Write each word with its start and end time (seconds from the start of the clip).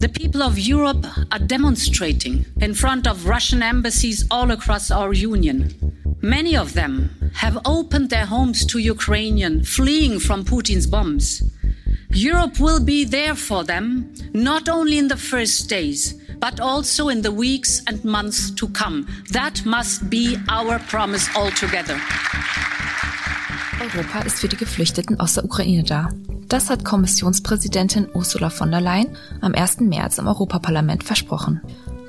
The 0.00 0.08
people 0.08 0.42
of 0.42 0.58
Europe 0.58 1.06
are 1.30 1.38
demonstrating 1.38 2.46
in 2.58 2.72
front 2.72 3.06
of 3.06 3.26
Russian 3.26 3.62
embassies 3.62 4.26
all 4.30 4.50
across 4.50 4.90
our 4.90 5.12
union. 5.12 5.74
Many 6.22 6.56
of 6.56 6.72
them 6.72 7.10
have 7.34 7.58
opened 7.66 8.08
their 8.08 8.24
homes 8.24 8.64
to 8.66 8.78
Ukrainians 8.78 9.68
fleeing 9.68 10.18
from 10.18 10.46
Putin's 10.46 10.86
bombs. 10.86 11.42
Europe 12.12 12.58
will 12.58 12.80
be 12.80 13.04
there 13.04 13.34
for 13.34 13.62
them, 13.62 14.10
not 14.32 14.70
only 14.70 14.96
in 14.96 15.08
the 15.08 15.18
first 15.18 15.68
days, 15.68 16.14
but 16.38 16.60
also 16.60 17.10
in 17.10 17.20
the 17.20 17.32
weeks 17.32 17.82
and 17.86 18.02
months 18.02 18.50
to 18.52 18.68
come. 18.68 19.06
That 19.32 19.66
must 19.66 20.08
be 20.08 20.38
our 20.48 20.78
promise 20.78 21.28
altogether. 21.36 22.00
Europa 23.80 24.20
ist 24.20 24.40
für 24.40 24.48
die 24.48 24.56
Geflüchteten 24.56 25.20
aus 25.20 25.34
der 25.34 25.44
Ukraine 25.44 25.84
da. 25.84 26.08
Das 26.50 26.68
hat 26.68 26.84
Kommissionspräsidentin 26.84 28.08
Ursula 28.12 28.50
von 28.50 28.72
der 28.72 28.80
Leyen 28.80 29.16
am 29.40 29.54
1. 29.54 29.82
März 29.82 30.18
im 30.18 30.26
Europaparlament 30.26 31.04
versprochen. 31.04 31.60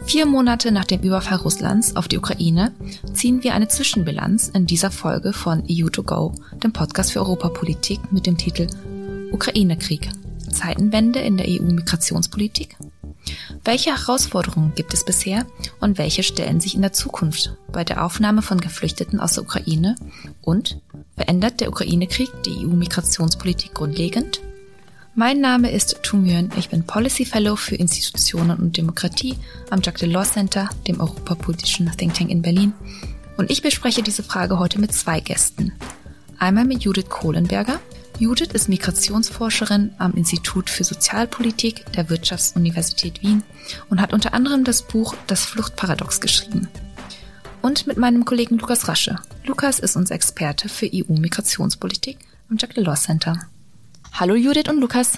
Vier 0.07 0.25
Monate 0.25 0.71
nach 0.71 0.85
dem 0.85 1.01
Überfall 1.01 1.37
Russlands 1.37 1.95
auf 1.95 2.07
die 2.07 2.17
Ukraine 2.17 2.71
ziehen 3.13 3.43
wir 3.43 3.53
eine 3.53 3.67
Zwischenbilanz 3.67 4.47
in 4.47 4.65
dieser 4.65 4.89
Folge 4.89 5.31
von 5.31 5.61
EU2Go, 5.61 6.33
dem 6.55 6.73
Podcast 6.73 7.11
für 7.11 7.19
Europapolitik 7.19 8.11
mit 8.11 8.25
dem 8.25 8.35
Titel 8.35 8.65
Ukraine-Krieg. 9.31 10.09
Zeitenwende 10.51 11.19
in 11.19 11.37
der 11.37 11.45
EU-Migrationspolitik? 11.47 12.77
Welche 13.63 13.91
Herausforderungen 13.91 14.73
gibt 14.75 14.93
es 14.93 15.05
bisher 15.05 15.45
und 15.79 15.97
welche 15.97 16.23
stellen 16.23 16.59
sich 16.59 16.75
in 16.75 16.81
der 16.81 16.93
Zukunft 16.93 17.55
bei 17.71 17.83
der 17.83 18.03
Aufnahme 18.05 18.41
von 18.41 18.59
Geflüchteten 18.59 19.19
aus 19.19 19.33
der 19.33 19.43
Ukraine? 19.43 19.95
Und 20.41 20.79
verändert 21.15 21.59
der 21.61 21.69
Ukraine-Krieg 21.69 22.29
die 22.45 22.65
EU-Migrationspolitik 22.65 23.73
grundlegend? 23.73 24.41
Mein 25.13 25.41
Name 25.41 25.71
ist 25.71 25.99
Tu 26.03 26.17
Nguyen. 26.17 26.51
Ich 26.57 26.69
bin 26.69 26.83
Policy 26.83 27.25
Fellow 27.25 27.57
für 27.57 27.75
Institutionen 27.75 28.57
und 28.57 28.77
Demokratie 28.77 29.35
am 29.69 29.81
Jacques 29.81 29.99
Delors 29.99 30.33
Center, 30.33 30.69
dem 30.87 31.01
europapolitischen 31.01 31.91
Think 31.97 32.13
Tank 32.13 32.29
in 32.29 32.41
Berlin. 32.41 32.73
Und 33.35 33.51
ich 33.51 33.61
bespreche 33.61 34.03
diese 34.03 34.23
Frage 34.23 34.57
heute 34.57 34.79
mit 34.79 34.93
zwei 34.93 35.19
Gästen. 35.19 35.73
Einmal 36.39 36.63
mit 36.63 36.83
Judith 36.83 37.09
Kohlenberger. 37.09 37.79
Judith 38.21 38.53
ist 38.53 38.69
Migrationsforscherin 38.69 39.95
am 39.97 40.13
Institut 40.13 40.69
für 40.69 40.83
Sozialpolitik 40.83 41.91
der 41.93 42.11
Wirtschaftsuniversität 42.11 43.23
Wien 43.23 43.41
und 43.89 43.99
hat 43.99 44.13
unter 44.13 44.35
anderem 44.35 44.63
das 44.63 44.83
Buch 44.83 45.15
Das 45.25 45.43
Fluchtparadox 45.43 46.21
geschrieben. 46.21 46.67
Und 47.63 47.87
mit 47.87 47.97
meinem 47.97 48.23
Kollegen 48.23 48.59
Lukas 48.59 48.87
Rasche. 48.87 49.15
Lukas 49.43 49.79
ist 49.79 49.95
unser 49.95 50.13
Experte 50.13 50.69
für 50.69 50.85
EU-Migrationspolitik 50.85 52.19
am 52.47 52.57
Jacques 52.59 52.75
Delors 52.75 53.05
Center. 53.05 53.39
Hallo 54.13 54.35
Judith 54.35 54.69
und 54.69 54.79
Lukas. 54.79 55.17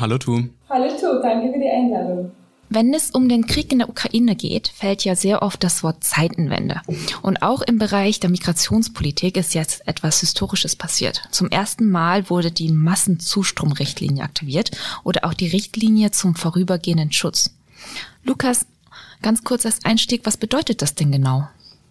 Hallo 0.00 0.16
Tu. 0.16 0.44
Hallo 0.70 0.88
Tu, 0.98 1.20
danke 1.20 1.52
für 1.52 1.58
die 1.60 1.68
Einladung. 1.68 2.32
Wenn 2.70 2.92
es 2.92 3.10
um 3.10 3.28
den 3.28 3.46
Krieg 3.46 3.72
in 3.72 3.78
der 3.78 3.88
Ukraine 3.88 4.36
geht, 4.36 4.68
fällt 4.68 5.04
ja 5.04 5.16
sehr 5.16 5.42
oft 5.42 5.64
das 5.64 5.82
Wort 5.82 6.04
Zeitenwende. 6.04 6.82
Und 7.22 7.42
auch 7.42 7.62
im 7.62 7.78
Bereich 7.78 8.20
der 8.20 8.30
Migrationspolitik 8.30 9.36
ist 9.36 9.54
jetzt 9.54 9.86
etwas 9.88 10.20
Historisches 10.20 10.76
passiert. 10.76 11.22
Zum 11.30 11.48
ersten 11.48 11.90
Mal 11.90 12.28
wurde 12.28 12.50
die 12.50 12.70
Massenzustromrichtlinie 12.70 14.22
aktiviert 14.22 14.70
oder 15.02 15.24
auch 15.24 15.34
die 15.34 15.48
Richtlinie 15.48 16.10
zum 16.10 16.34
vorübergehenden 16.34 17.12
Schutz. 17.12 17.54
Lukas, 18.22 18.66
ganz 19.22 19.44
kurz 19.44 19.64
als 19.64 19.84
Einstieg, 19.84 20.22
was 20.24 20.36
bedeutet 20.36 20.82
das 20.82 20.94
denn 20.94 21.10
genau? 21.10 21.48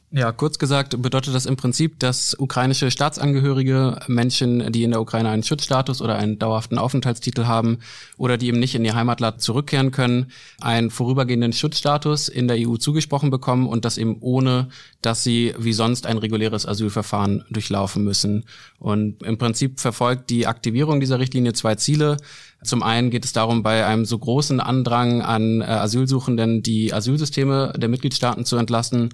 Ja, 0.09 0.31
kurz 0.31 0.57
gesagt 0.57 1.01
bedeutet 1.01 1.35
das 1.35 1.45
im 1.45 1.57
Prinzip, 1.57 1.99
dass 1.99 2.33
ukrainische 2.39 2.89
Staatsangehörige, 2.91 3.99
Menschen, 4.07 4.71
die 4.71 4.83
in 4.83 4.91
der 4.91 5.01
Ukraine 5.01 5.27
einen 5.27 5.43
Schutzstatus 5.43 6.01
oder 6.01 6.15
einen 6.15 6.39
dauerhaften 6.39 6.77
Aufenthaltstitel 6.77 7.45
haben 7.45 7.79
oder 8.17 8.37
die 8.37 8.47
eben 8.47 8.57
nicht 8.57 8.73
in 8.73 8.85
ihr 8.85 8.95
Heimatland 8.95 9.41
zurückkehren 9.41 9.91
können, 9.91 10.31
einen 10.61 10.91
vorübergehenden 10.91 11.51
Schutzstatus 11.51 12.29
in 12.29 12.47
der 12.47 12.55
EU 12.57 12.77
zugesprochen 12.77 13.31
bekommen 13.31 13.67
und 13.67 13.83
das 13.83 13.97
eben 13.97 14.15
ohne, 14.21 14.69
dass 15.01 15.25
sie 15.25 15.53
wie 15.59 15.73
sonst 15.73 16.05
ein 16.05 16.17
reguläres 16.17 16.65
Asylverfahren 16.65 17.43
durchlaufen 17.49 18.05
müssen. 18.05 18.45
Und 18.79 19.21
im 19.23 19.37
Prinzip 19.37 19.81
verfolgt 19.81 20.29
die 20.29 20.47
Aktivierung 20.47 21.01
dieser 21.01 21.19
Richtlinie 21.19 21.51
zwei 21.51 21.75
Ziele. 21.75 22.15
Zum 22.63 22.81
einen 22.81 23.09
geht 23.09 23.25
es 23.25 23.33
darum, 23.33 23.61
bei 23.61 23.85
einem 23.85 24.05
so 24.05 24.17
großen 24.17 24.61
Andrang 24.61 25.21
an 25.21 25.59
äh, 25.59 25.65
Asylsuchenden 25.65 26.63
die 26.63 26.93
Asylsysteme 26.93 27.73
der 27.75 27.89
Mitgliedstaaten 27.89 28.45
zu 28.45 28.55
entlasten 28.55 29.09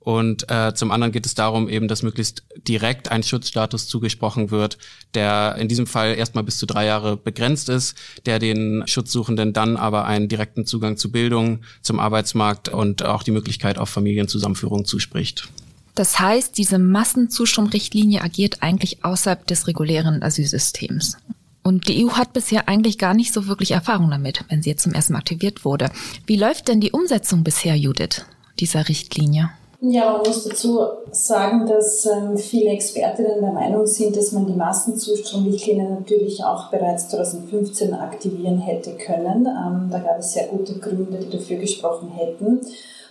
und 0.00 0.50
äh, 0.50 0.74
zum 0.74 0.90
anderen 0.90 1.12
geht 1.12 1.26
es 1.26 1.34
darum, 1.34 1.68
eben, 1.68 1.86
dass 1.86 2.02
möglichst 2.02 2.42
direkt 2.66 3.10
ein 3.10 3.22
Schutzstatus 3.22 3.86
zugesprochen 3.86 4.50
wird, 4.50 4.78
der 5.14 5.56
in 5.58 5.68
diesem 5.68 5.86
Fall 5.86 6.14
erstmal 6.14 6.42
bis 6.42 6.56
zu 6.56 6.64
drei 6.64 6.86
Jahre 6.86 7.18
begrenzt 7.18 7.68
ist, 7.68 7.96
der 8.24 8.38
den 8.38 8.82
Schutzsuchenden 8.86 9.52
dann 9.52 9.76
aber 9.76 10.06
einen 10.06 10.28
direkten 10.28 10.64
Zugang 10.64 10.96
zu 10.96 11.12
Bildung, 11.12 11.60
zum 11.82 12.00
Arbeitsmarkt 12.00 12.70
und 12.70 13.02
auch 13.02 13.22
die 13.22 13.30
Möglichkeit 13.30 13.76
auf 13.76 13.90
Familienzusammenführung 13.90 14.86
zuspricht. 14.86 15.48
Das 15.94 16.18
heißt, 16.18 16.56
diese 16.56 16.78
Massenzustromrichtlinie 16.78 18.22
agiert 18.22 18.62
eigentlich 18.62 19.04
außerhalb 19.04 19.46
des 19.46 19.66
regulären 19.66 20.22
Asylsystems. 20.22 21.18
Und 21.62 21.88
die 21.88 22.06
EU 22.06 22.12
hat 22.12 22.32
bisher 22.32 22.68
eigentlich 22.68 22.96
gar 22.96 23.12
nicht 23.12 23.34
so 23.34 23.46
wirklich 23.46 23.72
Erfahrung 23.72 24.10
damit, 24.10 24.46
wenn 24.48 24.62
sie 24.62 24.70
jetzt 24.70 24.84
zum 24.84 24.94
ersten 24.94 25.12
Mal 25.12 25.18
aktiviert 25.18 25.66
wurde. 25.66 25.90
Wie 26.24 26.36
läuft 26.36 26.68
denn 26.68 26.80
die 26.80 26.92
Umsetzung 26.92 27.44
bisher, 27.44 27.76
Judith, 27.76 28.24
dieser 28.58 28.88
Richtlinie? 28.88 29.50
Ja, 29.82 30.12
man 30.12 30.26
muss 30.26 30.44
dazu 30.44 30.78
sagen, 31.10 31.66
dass 31.66 32.04
ähm, 32.04 32.36
viele 32.36 32.68
Expertinnen 32.70 33.40
der 33.40 33.52
Meinung 33.52 33.86
sind, 33.86 34.14
dass 34.14 34.32
man 34.32 34.46
die 34.46 34.52
Massenzustromrichtlinie 34.52 35.88
natürlich 35.88 36.44
auch 36.44 36.70
bereits 36.70 37.08
2015 37.08 37.94
aktivieren 37.94 38.58
hätte 38.58 38.92
können. 38.92 39.46
Ähm, 39.46 39.88
da 39.90 39.98
gab 40.00 40.18
es 40.18 40.34
sehr 40.34 40.48
gute 40.48 40.74
Gründe, 40.78 41.18
die 41.18 41.34
dafür 41.34 41.56
gesprochen 41.56 42.10
hätten. 42.10 42.60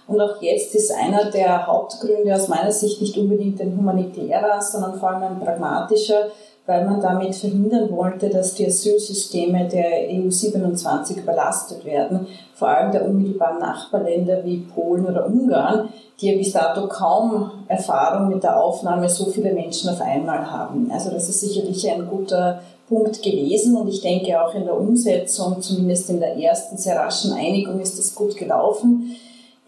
Und 0.06 0.22
auch 0.22 0.40
jetzt 0.41 0.75
ist 0.75 0.91
einer 0.91 1.31
der 1.31 1.66
Hauptgründe 1.66 2.35
aus 2.35 2.47
meiner 2.47 2.72
Sicht 2.72 3.02
nicht 3.02 3.18
unbedingt 3.18 3.59
ein 3.62 3.75
humanitärer, 3.75 4.62
sondern 4.62 5.00
vor 5.00 5.09
allem 5.09 5.24
ein 5.24 5.40
pragmatischer, 5.40 6.28
weil 6.69 6.85
man 6.85 7.02
damit 7.02 7.34
verhindern 7.34 7.90
wollte, 7.90 8.30
dass 8.30 8.53
die 8.53 8.68
Asylsysteme 8.68 9.68
der 9.68 10.07
EU 10.07 10.30
27 10.30 11.18
überlastet 11.18 11.84
werden, 11.84 12.28
vor 12.53 12.68
allem 12.68 12.91
der 12.91 13.06
unmittelbaren 13.06 13.57
Nachbarländer 13.57 14.46
wie 14.46 14.57
Polen 14.57 15.08
oder 15.08 15.25
Ungarn, 15.25 15.90
die 16.22 16.29
ja 16.29 16.38
bis 16.38 16.52
dato 16.52 16.88
kaum 16.88 17.50
Erfahrung 17.68 18.29
mit 18.29 18.44
der 18.44 18.62
Aufnahme 18.62 19.09
so 19.09 19.25
vieler 19.31 19.52
Menschen 19.52 19.90
auf 19.90 20.00
einmal 20.00 20.52
haben. 20.52 20.91
Also 20.94 21.09
das 21.09 21.28
ist 21.28 21.41
sicherlich 21.41 21.90
ein 21.90 22.08
guter 22.08 22.62
Punkt 22.88 23.24
gewesen 23.24 23.75
und 23.75 23.88
ich 23.88 24.02
denke 24.02 24.40
auch 24.40 24.53
in 24.53 24.66
der 24.66 24.79
Umsetzung, 24.79 25.59
zumindest 25.63 26.12
in 26.12 26.19
der 26.19 26.38
ersten 26.38 26.78
sehr 26.78 26.97
raschen 26.97 27.34
Einigung, 27.34 27.79
ist 27.79 27.97
das 27.97 28.13
gut 28.13 28.38
gelaufen. 28.38 29.16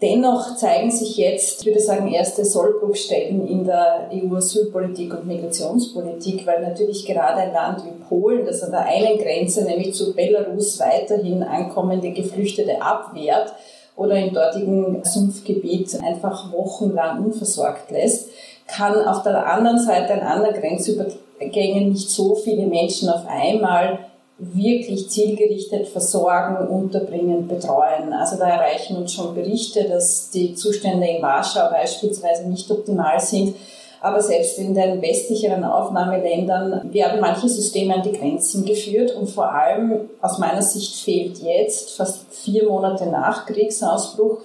Dennoch 0.02 0.56
zeigen 0.56 0.90
sich 0.90 1.16
jetzt, 1.16 1.60
ich 1.60 1.66
würde 1.66 1.78
sagen, 1.78 2.12
erste 2.12 2.44
Sollbruchstellen 2.44 3.46
in 3.46 3.64
der 3.64 4.10
EU-Asylpolitik 4.12 5.14
und 5.14 5.28
Migrationspolitik, 5.28 6.44
weil 6.44 6.60
natürlich 6.60 7.06
gerade 7.06 7.36
ein 7.36 7.52
Land 7.52 7.84
wie 7.84 8.04
Polen, 8.08 8.44
das 8.44 8.64
an 8.64 8.72
der 8.72 8.84
einen 8.84 9.16
Grenze, 9.16 9.64
nämlich 9.64 9.94
zu 9.94 10.12
Belarus, 10.12 10.80
weiterhin 10.80 11.44
ankommende 11.44 12.10
Geflüchtete 12.10 12.82
abwehrt 12.82 13.52
oder 13.94 14.16
im 14.16 14.34
dortigen 14.34 15.04
Sumpfgebiet 15.04 16.02
einfach 16.02 16.50
wochenlang 16.50 17.24
unversorgt 17.24 17.92
lässt, 17.92 18.30
kann 18.66 19.06
auf 19.06 19.22
der 19.22 19.46
anderen 19.46 19.78
Seite 19.78 20.14
an 20.14 20.20
anderen 20.20 20.60
Grenzübergängen 20.60 21.90
nicht 21.90 22.10
so 22.10 22.34
viele 22.34 22.66
Menschen 22.66 23.08
auf 23.08 23.24
einmal 23.28 24.00
wirklich 24.42 25.08
zielgerichtet 25.08 25.86
versorgen, 25.86 26.66
unterbringen, 26.66 27.46
betreuen. 27.46 28.12
Also 28.12 28.36
da 28.36 28.48
erreichen 28.48 28.96
uns 28.96 29.12
schon 29.12 29.34
Berichte, 29.34 29.84
dass 29.88 30.30
die 30.30 30.54
Zustände 30.54 31.06
in 31.06 31.22
Warschau 31.22 31.70
beispielsweise 31.70 32.48
nicht 32.48 32.68
optimal 32.70 33.20
sind. 33.20 33.54
Aber 34.00 34.20
selbst 34.20 34.58
in 34.58 34.74
den 34.74 35.00
westlicheren 35.00 35.62
Aufnahmeländern 35.62 36.92
werden 36.92 37.20
manche 37.20 37.48
Systeme 37.48 37.94
an 37.94 38.02
die 38.02 38.10
Grenzen 38.10 38.64
geführt 38.64 39.14
und 39.14 39.28
vor 39.28 39.52
allem 39.52 40.10
aus 40.20 40.38
meiner 40.38 40.62
Sicht 40.62 40.96
fehlt 40.96 41.38
jetzt, 41.38 41.92
fast 41.92 42.24
vier 42.34 42.68
Monate 42.68 43.06
nach 43.06 43.46
Kriegsausbruch, 43.46 44.38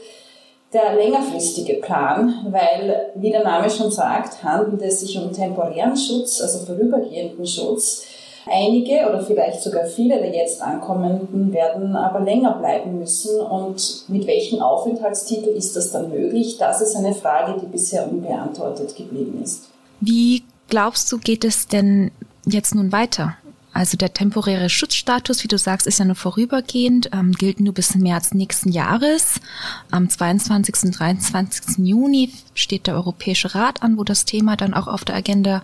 der 0.72 0.94
längerfristige 0.94 1.76
Plan, 1.76 2.46
weil, 2.52 3.14
wie 3.16 3.32
der 3.32 3.44
Name 3.44 3.68
schon 3.72 3.90
sagt, 3.90 4.44
handelt 4.44 4.82
es 4.84 5.00
sich 5.00 5.18
um 5.18 5.34
temporären 5.34 5.98
Schutz, 5.98 6.40
also 6.40 6.64
vorübergehenden 6.64 7.48
Schutz 7.48 8.06
Einige 8.50 9.10
oder 9.10 9.24
vielleicht 9.24 9.62
sogar 9.62 9.86
viele 9.86 10.18
der 10.20 10.34
jetzt 10.34 10.62
Ankommenden 10.62 11.54
werden 11.54 11.96
aber 11.96 12.22
länger 12.22 12.54
bleiben 12.54 13.00
müssen. 13.00 13.40
Und 13.42 14.06
mit 14.08 14.28
welchem 14.28 14.62
Aufenthaltstitel 14.62 15.50
ist 15.50 15.76
das 15.76 15.92
dann 15.92 16.10
möglich? 16.10 16.58
Das 16.58 16.82
ist 16.82 16.96
eine 16.96 17.14
Frage, 17.14 17.60
die 17.62 17.68
bisher 17.68 18.10
unbeantwortet 18.10 18.96
geblieben 18.96 19.42
ist. 19.44 19.70
Wie 20.00 20.44
glaubst 20.70 21.12
du, 21.12 21.18
geht 21.18 21.44
es 21.44 21.68
denn 21.68 22.12
jetzt 22.46 22.76
nun 22.76 22.92
weiter? 22.92 23.36
Also 23.78 23.96
der 23.96 24.12
temporäre 24.12 24.70
Schutzstatus, 24.70 25.44
wie 25.44 25.48
du 25.48 25.60
sagst, 25.60 25.86
ist 25.86 26.00
ja 26.00 26.06
nur 26.06 26.16
vorübergehend, 26.16 27.12
ähm, 27.14 27.34
gilt 27.34 27.60
nur 27.60 27.76
bis 27.76 27.94
März 27.94 28.34
nächsten 28.34 28.72
Jahres. 28.72 29.40
Am 29.92 30.10
22. 30.10 30.86
und 30.86 31.00
23. 31.00 31.86
Juni 31.86 32.32
steht 32.56 32.88
der 32.88 32.96
Europäische 32.96 33.54
Rat 33.54 33.84
an, 33.84 34.00
wo 34.00 34.04
das 34.04 34.26
Thema 34.26 34.58
dann 34.58 34.74
auch 34.74 34.88
auf 34.88 35.06
der 35.06 35.16
Agenda 35.16 35.62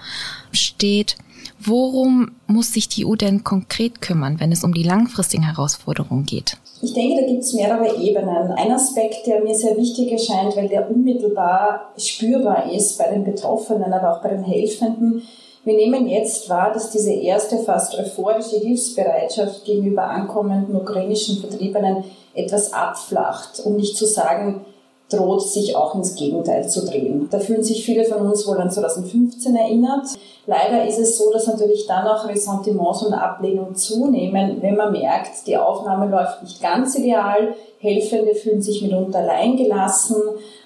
steht. 0.52 1.18
Worum 1.66 2.32
muss 2.48 2.74
sich 2.74 2.90
die 2.90 3.06
EU 3.06 3.16
denn 3.16 3.44
konkret 3.44 4.02
kümmern, 4.02 4.40
wenn 4.40 4.52
es 4.52 4.64
um 4.64 4.74
die 4.74 4.84
langfristigen 4.84 5.44
Herausforderungen 5.44 6.26
geht? 6.26 6.58
Ich 6.82 6.94
denke, 6.94 7.22
da 7.22 7.28
gibt 7.28 7.44
es 7.44 7.54
mehrere 7.54 7.96
Ebenen. 7.96 8.52
Ein 8.52 8.72
Aspekt, 8.72 9.26
der 9.28 9.42
mir 9.42 9.56
sehr 9.56 9.78
wichtig 9.78 10.12
erscheint, 10.12 10.58
weil 10.58 10.68
der 10.68 10.90
unmittelbar 10.90 11.94
spürbar 11.98 12.72
ist 12.72 12.98
bei 12.98 13.08
den 13.10 13.24
Betroffenen, 13.24 13.94
aber 13.94 14.14
auch 14.18 14.22
bei 14.22 14.30
den 14.30 14.44
Helfenden. 14.44 15.22
Wir 15.64 15.76
nehmen 15.76 16.10
jetzt 16.10 16.50
wahr, 16.50 16.74
dass 16.74 16.92
diese 16.92 17.14
erste 17.14 17.60
fast 17.60 17.98
euphorische 17.98 18.58
Hilfsbereitschaft 18.58 19.64
gegenüber 19.64 20.04
ankommenden 20.04 20.76
ukrainischen 20.76 21.38
Vertriebenen 21.38 22.04
etwas 22.34 22.74
abflacht, 22.74 23.62
um 23.64 23.78
nicht 23.78 23.96
zu 23.96 24.06
sagen, 24.06 24.66
droht 25.16 25.42
sich 25.42 25.76
auch 25.76 25.96
ins 25.96 26.16
Gegenteil 26.16 26.68
zu 26.68 26.86
drehen. 26.86 27.28
Da 27.32 27.40
fühlen 27.40 27.64
sich 27.64 27.86
viele 27.86 28.06
von 28.06 28.26
uns 28.26 28.48
wohl 28.48 28.58
an 28.58 28.72
2015 28.72 29.56
erinnert. 29.56 30.08
Leider 30.46 30.86
ist 30.86 31.00
es 31.00 31.18
so, 31.18 31.32
dass 31.32 31.48
natürlich 31.48 31.88
dann 31.88 32.06
auch 32.06 32.28
Ressentiments 32.28 33.04
und 33.04 33.14
Ablehnung 33.14 33.76
zunehmen, 33.76 34.58
wenn 34.62 34.76
man 34.76 34.92
merkt, 34.92 35.48
die 35.48 35.58
Aufnahme 35.58 36.10
läuft 36.10 36.44
nicht 36.44 36.62
ganz 36.62 36.96
ideal, 36.96 37.56
Helfende 37.80 38.34
fühlen 38.36 38.62
sich 38.62 38.82
mitunter 38.82 39.20
alleingelassen, 39.20 40.18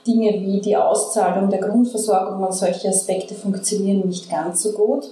Dinge 0.05 0.33
wie 0.33 0.61
die 0.61 0.77
Auszahlung 0.77 1.49
der 1.49 1.59
Grundversorgung 1.59 2.43
und 2.43 2.53
solche 2.53 2.89
Aspekte 2.89 3.35
funktionieren 3.35 4.07
nicht 4.07 4.29
ganz 4.29 4.63
so 4.63 4.71
gut. 4.71 5.09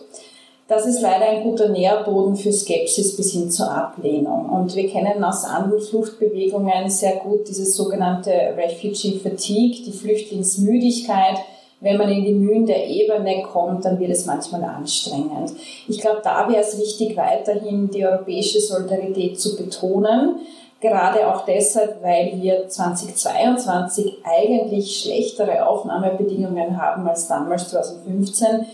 Das 0.67 0.87
ist 0.87 1.01
leider 1.01 1.25
ein 1.25 1.43
guter 1.43 1.69
Nährboden 1.69 2.35
für 2.35 2.51
Skepsis 2.51 3.15
bis 3.15 3.33
hin 3.33 3.51
zur 3.51 3.69
Ablehnung. 3.69 4.49
Und 4.49 4.75
wir 4.75 4.89
kennen 4.89 5.23
aus 5.23 5.45
anderen 5.45 5.79
Fluchtbewegungen 5.79 6.89
sehr 6.89 7.17
gut 7.17 7.47
dieses 7.47 7.75
sogenannte 7.75 8.31
Refugee 8.57 9.19
Fatigue, 9.19 9.85
die 9.85 9.91
Flüchtlingsmüdigkeit. 9.91 11.37
Wenn 11.81 11.97
man 11.97 12.09
in 12.09 12.23
die 12.25 12.33
Mühen 12.33 12.65
der 12.65 12.87
Ebene 12.87 13.43
kommt, 13.43 13.85
dann 13.85 13.99
wird 13.99 14.09
es 14.09 14.25
manchmal 14.25 14.63
anstrengend. 14.63 15.51
Ich 15.87 15.99
glaube, 15.99 16.21
da 16.23 16.49
wäre 16.49 16.61
es 16.61 16.79
wichtig, 16.79 17.15
weiterhin 17.15 17.91
die 17.91 18.03
europäische 18.03 18.59
Solidarität 18.59 19.39
zu 19.39 19.55
betonen. 19.55 20.39
Gerade 20.81 21.27
auch 21.27 21.45
deshalb, 21.45 22.01
weil 22.01 22.41
wir 22.41 22.67
2022 22.67 24.17
eigentlich 24.23 24.99
schlechtere 24.99 25.67
Aufnahmebedingungen 25.67 26.81
haben 26.81 27.07
als 27.07 27.27
damals 27.27 27.69
2015. 27.69 28.65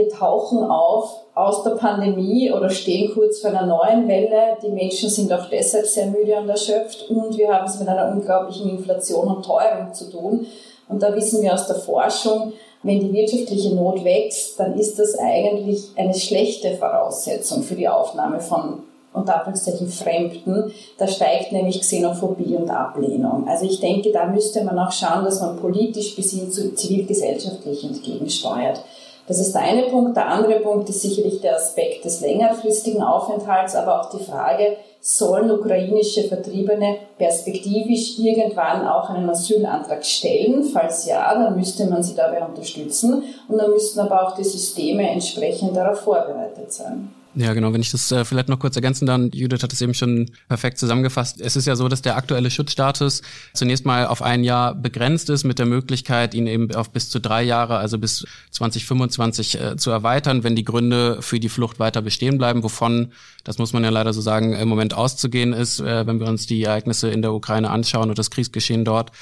Wir 0.00 0.08
tauchen 0.08 0.64
auf 0.64 1.24
aus 1.34 1.62
der 1.62 1.72
Pandemie 1.72 2.50
oder 2.50 2.70
stehen 2.70 3.12
kurz 3.12 3.40
vor 3.40 3.50
einer 3.50 3.66
neuen 3.66 4.08
Welle. 4.08 4.56
Die 4.62 4.70
Menschen 4.70 5.10
sind 5.10 5.30
auch 5.30 5.50
deshalb 5.50 5.84
sehr 5.84 6.06
müde 6.06 6.36
und 6.36 6.48
erschöpft 6.48 7.10
und 7.10 7.36
wir 7.36 7.52
haben 7.52 7.66
es 7.66 7.78
mit 7.78 7.86
einer 7.86 8.10
unglaublichen 8.10 8.70
Inflation 8.70 9.28
und 9.28 9.44
Teuerung 9.44 9.92
zu 9.92 10.10
tun. 10.10 10.46
Und 10.88 11.02
da 11.02 11.14
wissen 11.14 11.42
wir 11.42 11.52
aus 11.52 11.66
der 11.66 11.76
Forschung, 11.76 12.54
wenn 12.82 13.00
die 13.00 13.12
wirtschaftliche 13.12 13.74
Not 13.74 14.02
wächst, 14.02 14.58
dann 14.58 14.78
ist 14.78 14.98
das 14.98 15.18
eigentlich 15.18 15.90
eine 15.96 16.14
schlechte 16.14 16.76
Voraussetzung 16.76 17.62
für 17.62 17.74
die 17.74 17.88
Aufnahme 17.88 18.40
von 18.40 18.84
unter 19.12 19.36
Anführungszeichen 19.36 19.88
Fremden. 19.88 20.72
Da 20.96 21.06
steigt 21.06 21.52
nämlich 21.52 21.80
Xenophobie 21.80 22.56
und 22.56 22.70
Ablehnung. 22.70 23.46
Also 23.46 23.66
ich 23.66 23.80
denke, 23.80 24.12
da 24.12 24.24
müsste 24.24 24.64
man 24.64 24.78
auch 24.78 24.92
schauen, 24.92 25.26
dass 25.26 25.42
man 25.42 25.58
politisch 25.58 26.16
bis 26.16 26.32
hin 26.32 26.50
zu 26.50 26.74
zivilgesellschaftlich 26.74 27.84
entgegensteuert. 27.84 28.80
Das 29.30 29.38
ist 29.38 29.54
der 29.54 29.62
eine 29.62 29.84
Punkt. 29.84 30.16
Der 30.16 30.26
andere 30.26 30.58
Punkt 30.58 30.88
ist 30.88 31.02
sicherlich 31.02 31.40
der 31.40 31.54
Aspekt 31.54 32.04
des 32.04 32.20
längerfristigen 32.20 33.00
Aufenthalts, 33.00 33.76
aber 33.76 34.00
auch 34.00 34.10
die 34.10 34.24
Frage, 34.24 34.76
sollen 35.00 35.52
ukrainische 35.52 36.24
Vertriebene 36.24 36.96
perspektivisch 37.16 38.18
irgendwann 38.18 38.88
auch 38.88 39.08
einen 39.08 39.30
Asylantrag 39.30 40.04
stellen? 40.04 40.64
Falls 40.64 41.06
ja, 41.06 41.32
dann 41.32 41.56
müsste 41.56 41.86
man 41.86 42.02
sie 42.02 42.16
dabei 42.16 42.44
unterstützen 42.44 43.22
und 43.46 43.56
dann 43.56 43.70
müssten 43.70 44.00
aber 44.00 44.26
auch 44.26 44.34
die 44.34 44.42
Systeme 44.42 45.08
entsprechend 45.08 45.76
darauf 45.76 46.00
vorbereitet 46.00 46.72
sein. 46.72 47.14
Ja, 47.34 47.54
genau. 47.54 47.72
Wenn 47.72 47.80
ich 47.80 47.92
das 47.92 48.10
äh, 48.10 48.24
vielleicht 48.24 48.48
noch 48.48 48.58
kurz 48.58 48.74
ergänzen 48.74 49.06
dann, 49.06 49.30
Judith 49.30 49.62
hat 49.62 49.72
es 49.72 49.80
eben 49.80 49.94
schon 49.94 50.32
perfekt 50.48 50.78
zusammengefasst. 50.78 51.40
Es 51.40 51.54
ist 51.54 51.66
ja 51.66 51.76
so, 51.76 51.86
dass 51.86 52.02
der 52.02 52.16
aktuelle 52.16 52.50
Schutzstatus 52.50 53.22
zunächst 53.54 53.86
mal 53.86 54.06
auf 54.06 54.20
ein 54.20 54.42
Jahr 54.42 54.74
begrenzt 54.74 55.30
ist, 55.30 55.44
mit 55.44 55.60
der 55.60 55.66
Möglichkeit, 55.66 56.34
ihn 56.34 56.48
eben 56.48 56.74
auf 56.74 56.90
bis 56.90 57.08
zu 57.08 57.20
drei 57.20 57.44
Jahre, 57.44 57.78
also 57.78 57.98
bis 57.98 58.26
2025 58.50 59.60
äh, 59.60 59.76
zu 59.76 59.90
erweitern, 59.90 60.42
wenn 60.42 60.56
die 60.56 60.64
Gründe 60.64 61.22
für 61.22 61.38
die 61.38 61.48
Flucht 61.48 61.78
weiter 61.78 62.02
bestehen 62.02 62.36
bleiben, 62.36 62.64
wovon, 62.64 63.12
das 63.44 63.58
muss 63.58 63.72
man 63.72 63.84
ja 63.84 63.90
leider 63.90 64.12
so 64.12 64.20
sagen, 64.20 64.52
im 64.54 64.68
Moment 64.68 64.94
auszugehen 64.94 65.52
ist, 65.52 65.78
äh, 65.78 66.08
wenn 66.08 66.18
wir 66.18 66.26
uns 66.26 66.46
die 66.46 66.64
Ereignisse 66.64 67.10
in 67.10 67.22
der 67.22 67.32
Ukraine 67.32 67.70
anschauen 67.70 68.10
und 68.10 68.18
das 68.18 68.30
Kriegsgeschehen 68.30 68.84
dort 68.84 69.12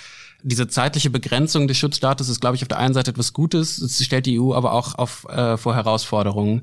diese 0.44 0.68
zeitliche 0.68 1.10
Begrenzung 1.10 1.66
des 1.66 1.78
Schutzstatus 1.78 2.28
ist, 2.28 2.40
glaube 2.40 2.54
ich, 2.54 2.62
auf 2.62 2.68
der 2.68 2.78
einen 2.78 2.94
Seite 2.94 3.10
etwas 3.10 3.32
Gutes. 3.32 3.78
Es 3.78 4.04
stellt 4.04 4.24
die 4.24 4.38
EU 4.38 4.54
aber 4.54 4.72
auch 4.72 4.94
auf, 4.94 5.24
äh, 5.28 5.56
vor 5.56 5.74
Herausforderungen. 5.74 6.62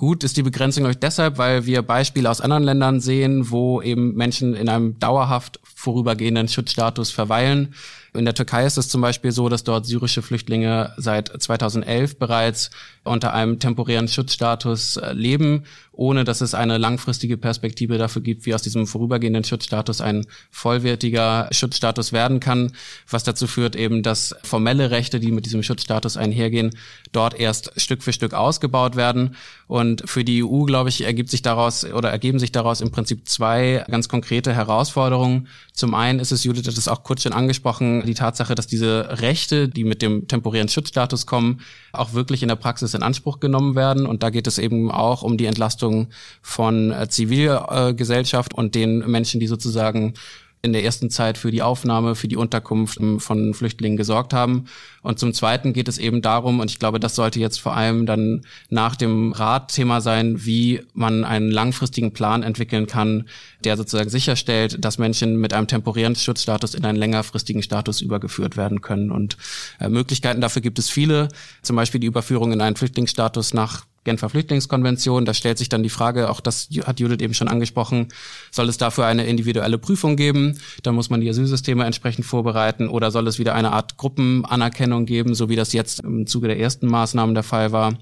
Gut 0.00 0.24
ist 0.24 0.38
die 0.38 0.42
Begrenzung, 0.42 0.88
ich, 0.88 0.96
deshalb, 0.96 1.36
weil 1.36 1.66
wir 1.66 1.82
Beispiele 1.82 2.30
aus 2.30 2.40
anderen 2.40 2.62
Ländern 2.62 3.00
sehen, 3.00 3.50
wo 3.50 3.82
eben 3.82 4.14
Menschen 4.14 4.54
in 4.54 4.70
einem 4.70 4.98
dauerhaft 4.98 5.60
vorübergehenden 5.62 6.48
Schutzstatus 6.48 7.10
verweilen. 7.10 7.74
In 8.14 8.24
der 8.24 8.34
Türkei 8.34 8.66
ist 8.66 8.76
es 8.76 8.88
zum 8.88 9.02
Beispiel 9.02 9.30
so, 9.30 9.48
dass 9.48 9.62
dort 9.62 9.86
syrische 9.86 10.22
Flüchtlinge 10.22 10.92
seit 10.96 11.28
2011 11.28 12.18
bereits 12.18 12.70
unter 13.04 13.32
einem 13.32 13.58
temporären 13.58 14.08
Schutzstatus 14.08 14.96
äh, 14.96 15.12
leben, 15.12 15.64
ohne 15.92 16.24
dass 16.24 16.40
es 16.40 16.54
eine 16.54 16.78
langfristige 16.78 17.36
Perspektive 17.36 17.98
dafür 17.98 18.22
gibt, 18.22 18.46
wie 18.46 18.54
aus 18.54 18.62
diesem 18.62 18.86
vorübergehenden 18.86 19.44
Schutzstatus 19.44 20.00
ein 20.00 20.26
vollwertiger 20.50 21.48
Schutzstatus 21.52 22.12
werden 22.12 22.40
kann, 22.40 22.72
was 23.08 23.22
dazu 23.22 23.46
führt 23.46 23.76
eben, 23.76 24.02
dass 24.02 24.34
formelle 24.42 24.90
Rechte, 24.90 25.20
die 25.20 25.30
mit 25.30 25.46
diesem 25.46 25.62
Schutzstatus 25.62 26.16
einhergehen, 26.16 26.70
dort 27.12 27.38
erst 27.38 27.80
Stück 27.80 28.02
für 28.02 28.12
Stück 28.12 28.34
ausgebaut 28.34 28.96
werden. 28.96 29.36
Und 29.66 29.89
für 30.04 30.24
die 30.24 30.44
EU, 30.44 30.64
glaube 30.64 30.88
ich, 30.88 31.04
ergibt 31.04 31.30
sich 31.30 31.42
daraus 31.42 31.84
oder 31.84 32.10
ergeben 32.10 32.38
sich 32.38 32.52
daraus 32.52 32.80
im 32.80 32.90
Prinzip 32.90 33.28
zwei 33.28 33.84
ganz 33.90 34.08
konkrete 34.08 34.52
Herausforderungen. 34.52 35.48
Zum 35.72 35.94
einen 35.94 36.18
ist 36.18 36.32
es, 36.32 36.44
Judith 36.44 36.66
hat 36.66 36.76
es 36.76 36.88
auch 36.88 37.02
kurz 37.02 37.22
schon 37.22 37.32
angesprochen, 37.32 38.04
die 38.06 38.14
Tatsache, 38.14 38.54
dass 38.54 38.66
diese 38.66 39.20
Rechte, 39.20 39.68
die 39.68 39.84
mit 39.84 40.02
dem 40.02 40.28
temporären 40.28 40.68
Schutzstatus 40.68 41.26
kommen, 41.26 41.60
auch 41.92 42.12
wirklich 42.14 42.42
in 42.42 42.48
der 42.48 42.56
Praxis 42.56 42.94
in 42.94 43.02
Anspruch 43.02 43.40
genommen 43.40 43.74
werden. 43.74 44.06
Und 44.06 44.22
da 44.22 44.30
geht 44.30 44.46
es 44.46 44.58
eben 44.58 44.90
auch 44.90 45.22
um 45.22 45.36
die 45.36 45.46
Entlastung 45.46 46.08
von 46.42 46.92
äh, 46.92 47.08
Zivilgesellschaft 47.08 48.54
und 48.54 48.74
den 48.74 48.98
Menschen, 49.10 49.40
die 49.40 49.46
sozusagen 49.46 50.14
in 50.62 50.72
der 50.72 50.84
ersten 50.84 51.08
Zeit 51.08 51.38
für 51.38 51.50
die 51.50 51.62
Aufnahme, 51.62 52.14
für 52.14 52.28
die 52.28 52.36
Unterkunft 52.36 53.00
ähm, 53.00 53.18
von 53.18 53.54
Flüchtlingen 53.54 53.96
gesorgt 53.96 54.34
haben. 54.34 54.66
Und 55.02 55.18
zum 55.18 55.32
Zweiten 55.32 55.72
geht 55.72 55.88
es 55.88 55.96
eben 55.96 56.20
darum, 56.20 56.60
und 56.60 56.70
ich 56.70 56.78
glaube, 56.78 57.00
das 57.00 57.14
sollte 57.14 57.40
jetzt 57.40 57.60
vor 57.60 57.74
allem 57.74 58.04
dann 58.04 58.42
nach 58.68 58.96
dem 58.96 59.32
Rat 59.32 59.72
Thema 59.72 60.00
sein, 60.00 60.44
wie 60.44 60.82
man 60.92 61.24
einen 61.24 61.50
langfristigen 61.50 62.12
Plan 62.12 62.42
entwickeln 62.42 62.86
kann, 62.86 63.26
der 63.64 63.76
sozusagen 63.76 64.10
sicherstellt, 64.10 64.84
dass 64.84 64.98
Menschen 64.98 65.36
mit 65.36 65.54
einem 65.54 65.66
temporären 65.66 66.14
Schutzstatus 66.14 66.74
in 66.74 66.84
einen 66.84 66.98
längerfristigen 66.98 67.62
Status 67.62 68.02
übergeführt 68.02 68.56
werden 68.58 68.82
können. 68.82 69.10
Und 69.10 69.38
äh, 69.80 69.88
Möglichkeiten 69.88 70.42
dafür 70.42 70.60
gibt 70.60 70.78
es 70.78 70.90
viele, 70.90 71.28
zum 71.62 71.76
Beispiel 71.76 72.00
die 72.00 72.06
Überführung 72.06 72.52
in 72.52 72.60
einen 72.60 72.76
Flüchtlingsstatus 72.76 73.54
nach 73.54 73.86
Genfer 74.04 74.30
Flüchtlingskonvention. 74.30 75.24
Da 75.24 75.34
stellt 75.34 75.58
sich 75.58 75.68
dann 75.68 75.82
die 75.82 75.90
Frage, 75.90 76.30
auch 76.30 76.40
das 76.40 76.68
hat 76.84 77.00
Judith 77.00 77.20
eben 77.20 77.34
schon 77.34 77.48
angesprochen, 77.48 78.08
soll 78.50 78.68
es 78.68 78.78
dafür 78.78 79.06
eine 79.06 79.26
individuelle 79.26 79.78
Prüfung 79.78 80.16
geben? 80.16 80.58
Da 80.82 80.92
muss 80.92 81.10
man 81.10 81.20
die 81.20 81.28
Asylsysteme 81.28 81.84
entsprechend 81.84 82.24
vorbereiten 82.24 82.88
oder 82.88 83.10
soll 83.10 83.28
es 83.28 83.38
wieder 83.38 83.54
eine 83.54 83.72
Art 83.72 83.98
Gruppenanerkennung 83.98 85.04
geben, 85.04 85.34
so 85.34 85.48
wie 85.48 85.56
das 85.56 85.72
jetzt 85.72 86.00
im 86.00 86.26
Zuge 86.26 86.48
der 86.48 86.58
ersten 86.58 86.86
Maßnahmen 86.86 87.34
der 87.34 87.44
Fall 87.44 87.72
war? 87.72 87.94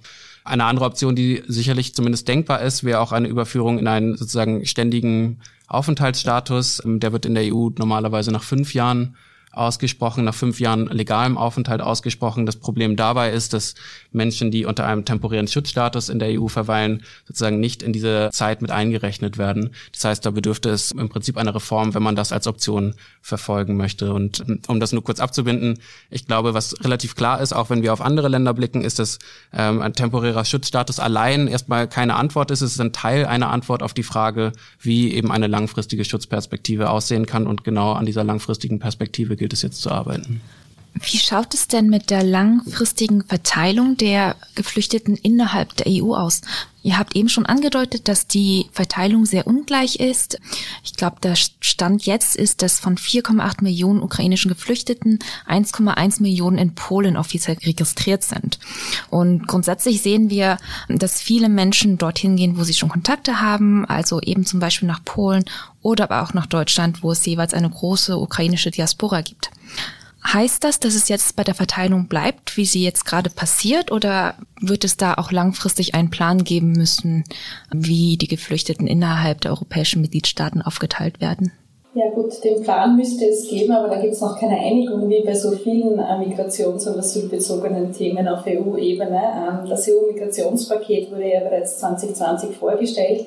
Eine 0.44 0.64
andere 0.64 0.86
Option, 0.86 1.16
die 1.16 1.42
sicherlich 1.46 1.94
zumindest 1.94 2.26
denkbar 2.28 2.62
ist, 2.62 2.84
wäre 2.84 3.00
auch 3.00 3.12
eine 3.12 3.28
Überführung 3.28 3.78
in 3.78 3.86
einen 3.86 4.16
sozusagen 4.16 4.64
ständigen 4.64 5.40
Aufenthaltsstatus. 5.66 6.80
Der 6.84 7.12
wird 7.12 7.26
in 7.26 7.34
der 7.34 7.52
EU 7.52 7.68
normalerweise 7.76 8.30
nach 8.30 8.42
fünf 8.42 8.72
Jahren 8.72 9.16
ausgesprochen, 9.52 10.24
nach 10.24 10.34
fünf 10.34 10.60
Jahren 10.60 10.86
legalem 10.86 11.38
Aufenthalt 11.38 11.80
ausgesprochen. 11.80 12.46
Das 12.46 12.56
Problem 12.56 12.96
dabei 12.96 13.32
ist, 13.32 13.52
dass 13.52 13.74
Menschen, 14.12 14.50
die 14.50 14.64
unter 14.64 14.86
einem 14.86 15.04
temporären 15.04 15.48
Schutzstatus 15.48 16.08
in 16.08 16.18
der 16.18 16.40
EU 16.40 16.48
verweilen, 16.48 17.02
sozusagen 17.26 17.60
nicht 17.60 17.82
in 17.82 17.92
diese 17.92 18.30
Zeit 18.32 18.62
mit 18.62 18.70
eingerechnet 18.70 19.38
werden. 19.38 19.70
Das 19.92 20.04
heißt, 20.04 20.24
da 20.24 20.30
bedürfte 20.30 20.70
es 20.70 20.90
im 20.92 21.08
Prinzip 21.08 21.36
einer 21.36 21.54
Reform, 21.54 21.94
wenn 21.94 22.02
man 22.02 22.16
das 22.16 22.32
als 22.32 22.46
Option 22.46 22.94
verfolgen 23.20 23.76
möchte. 23.76 24.12
Und 24.12 24.44
um 24.68 24.80
das 24.80 24.92
nur 24.92 25.02
kurz 25.02 25.20
abzubinden, 25.20 25.78
ich 26.10 26.26
glaube, 26.26 26.54
was 26.54 26.84
relativ 26.84 27.14
klar 27.14 27.40
ist, 27.40 27.52
auch 27.52 27.70
wenn 27.70 27.82
wir 27.82 27.92
auf 27.92 28.00
andere 28.00 28.28
Länder 28.28 28.54
blicken, 28.54 28.82
ist, 28.82 28.98
dass 28.98 29.18
ähm, 29.52 29.80
ein 29.80 29.92
temporärer 29.92 30.44
Schutzstatus 30.44 31.00
allein 31.00 31.48
erstmal 31.48 31.88
keine 31.88 32.16
Antwort 32.16 32.50
ist. 32.50 32.60
Es 32.60 32.72
ist 32.72 32.80
ein 32.80 32.92
Teil 32.92 33.26
einer 33.26 33.50
Antwort 33.50 33.82
auf 33.82 33.94
die 33.94 34.02
Frage, 34.02 34.52
wie 34.80 35.12
eben 35.14 35.32
eine 35.32 35.46
langfristige 35.46 36.04
Schutzperspektive 36.04 36.90
aussehen 36.90 37.26
kann. 37.26 37.46
Und 37.46 37.64
genau 37.64 37.92
an 37.92 38.06
dieser 38.06 38.24
langfristigen 38.24 38.78
Perspektive 38.78 39.36
gilt 39.38 39.52
es 39.52 39.62
jetzt 39.62 39.80
zu 39.80 39.90
arbeiten. 39.90 40.40
Wie 40.94 41.18
schaut 41.18 41.54
es 41.54 41.68
denn 41.68 41.88
mit 41.88 42.10
der 42.10 42.22
langfristigen 42.22 43.22
Verteilung 43.24 43.96
der 43.96 44.36
Geflüchteten 44.54 45.16
innerhalb 45.16 45.76
der 45.76 45.86
EU 45.88 46.14
aus? 46.14 46.40
Ihr 46.88 46.96
habt 46.96 47.14
eben 47.16 47.28
schon 47.28 47.44
angedeutet, 47.44 48.08
dass 48.08 48.28
die 48.28 48.70
Verteilung 48.72 49.26
sehr 49.26 49.46
ungleich 49.46 49.96
ist. 49.96 50.40
Ich 50.82 50.94
glaube, 50.94 51.16
der 51.22 51.36
Stand 51.36 52.06
jetzt 52.06 52.34
ist, 52.34 52.62
dass 52.62 52.80
von 52.80 52.96
4,8 52.96 53.62
Millionen 53.62 54.02
ukrainischen 54.02 54.48
Geflüchteten 54.48 55.18
1,1 55.46 56.22
Millionen 56.22 56.56
in 56.56 56.74
Polen 56.74 57.18
offiziell 57.18 57.58
registriert 57.62 58.22
sind. 58.22 58.58
Und 59.10 59.46
grundsätzlich 59.46 60.00
sehen 60.00 60.30
wir, 60.30 60.56
dass 60.88 61.20
viele 61.20 61.50
Menschen 61.50 61.98
dorthin 61.98 62.36
gehen, 62.36 62.56
wo 62.56 62.64
sie 62.64 62.72
schon 62.72 62.88
Kontakte 62.88 63.42
haben, 63.42 63.84
also 63.84 64.22
eben 64.22 64.46
zum 64.46 64.58
Beispiel 64.58 64.88
nach 64.88 65.04
Polen 65.04 65.44
oder 65.82 66.04
aber 66.04 66.22
auch 66.22 66.32
nach 66.32 66.46
Deutschland, 66.46 67.02
wo 67.02 67.12
es 67.12 67.26
jeweils 67.26 67.52
eine 67.52 67.68
große 67.68 68.16
ukrainische 68.16 68.70
Diaspora 68.70 69.20
gibt. 69.20 69.50
Heißt 70.32 70.62
das, 70.62 70.78
dass 70.78 70.94
es 70.94 71.08
jetzt 71.08 71.36
bei 71.36 71.44
der 71.44 71.54
Verteilung 71.54 72.06
bleibt, 72.06 72.58
wie 72.58 72.66
sie 72.66 72.84
jetzt 72.84 73.06
gerade 73.06 73.30
passiert, 73.30 73.90
oder 73.90 74.34
wird 74.60 74.84
es 74.84 74.98
da 74.98 75.14
auch 75.14 75.32
langfristig 75.32 75.94
einen 75.94 76.10
Plan 76.10 76.44
geben 76.44 76.72
müssen, 76.72 77.24
wie 77.72 78.18
die 78.18 78.28
Geflüchteten 78.28 78.86
innerhalb 78.86 79.40
der 79.40 79.52
europäischen 79.52 80.02
Mitgliedstaaten 80.02 80.60
aufgeteilt 80.60 81.22
werden? 81.22 81.52
Ja 81.94 82.10
gut, 82.10 82.44
den 82.44 82.62
Plan 82.62 82.96
müsste 82.96 83.24
es 83.24 83.48
geben, 83.48 83.72
aber 83.72 83.88
da 83.88 84.00
gibt 84.00 84.12
es 84.12 84.20
noch 84.20 84.38
keine 84.38 84.58
Einigung 84.58 85.08
wie 85.08 85.24
bei 85.24 85.34
so 85.34 85.52
vielen 85.52 85.98
äh, 85.98 86.18
migrations- 86.18 86.86
und 86.86 86.98
asylbezogenen 86.98 87.92
Themen 87.92 88.28
auf 88.28 88.46
EU-Ebene. 88.46 89.20
Ähm, 89.20 89.68
das 89.68 89.88
EU-Migrationspaket 89.88 91.10
wurde 91.10 91.32
ja 91.32 91.40
bereits 91.40 91.78
2020 91.78 92.54
vorgestellt. 92.54 93.26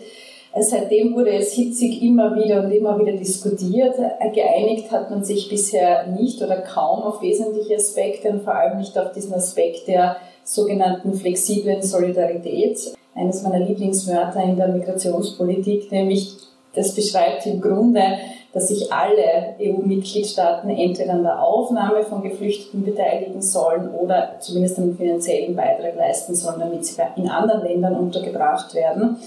Seitdem 0.59 1.15
wurde 1.15 1.31
es 1.31 1.53
hitzig 1.53 2.03
immer 2.03 2.35
wieder 2.35 2.63
und 2.63 2.71
immer 2.71 2.99
wieder 2.99 3.13
diskutiert. 3.13 3.95
Geeinigt 4.33 4.91
hat 4.91 5.09
man 5.09 5.23
sich 5.23 5.47
bisher 5.47 6.07
nicht 6.07 6.41
oder 6.41 6.57
kaum 6.57 7.03
auf 7.03 7.21
wesentliche 7.21 7.75
Aspekte 7.75 8.29
und 8.29 8.43
vor 8.43 8.55
allem 8.55 8.77
nicht 8.77 8.97
auf 8.97 9.13
diesen 9.13 9.33
Aspekt 9.33 9.87
der 9.87 10.17
sogenannten 10.43 11.13
flexiblen 11.13 11.81
Solidarität. 11.81 12.93
Eines 13.15 13.43
meiner 13.43 13.59
Lieblingswörter 13.59 14.43
in 14.43 14.57
der 14.57 14.67
Migrationspolitik, 14.67 15.89
nämlich 15.91 16.33
das 16.75 16.95
beschreibt 16.95 17.45
im 17.45 17.61
Grunde, 17.61 18.01
dass 18.53 18.67
sich 18.67 18.91
alle 18.91 19.55
EU-Mitgliedstaaten 19.61 20.69
entweder 20.69 21.13
an 21.13 21.23
der 21.23 21.41
Aufnahme 21.41 22.03
von 22.03 22.21
Geflüchteten 22.21 22.83
beteiligen 22.83 23.41
sollen 23.41 23.89
oder 23.93 24.35
zumindest 24.39 24.77
einen 24.77 24.97
finanziellen 24.97 25.55
Beitrag 25.55 25.95
leisten 25.95 26.35
sollen, 26.35 26.59
damit 26.59 26.85
sie 26.85 27.01
in 27.15 27.29
anderen 27.29 27.63
Ländern 27.63 27.95
untergebracht 27.95 28.73
werden. 28.73 29.17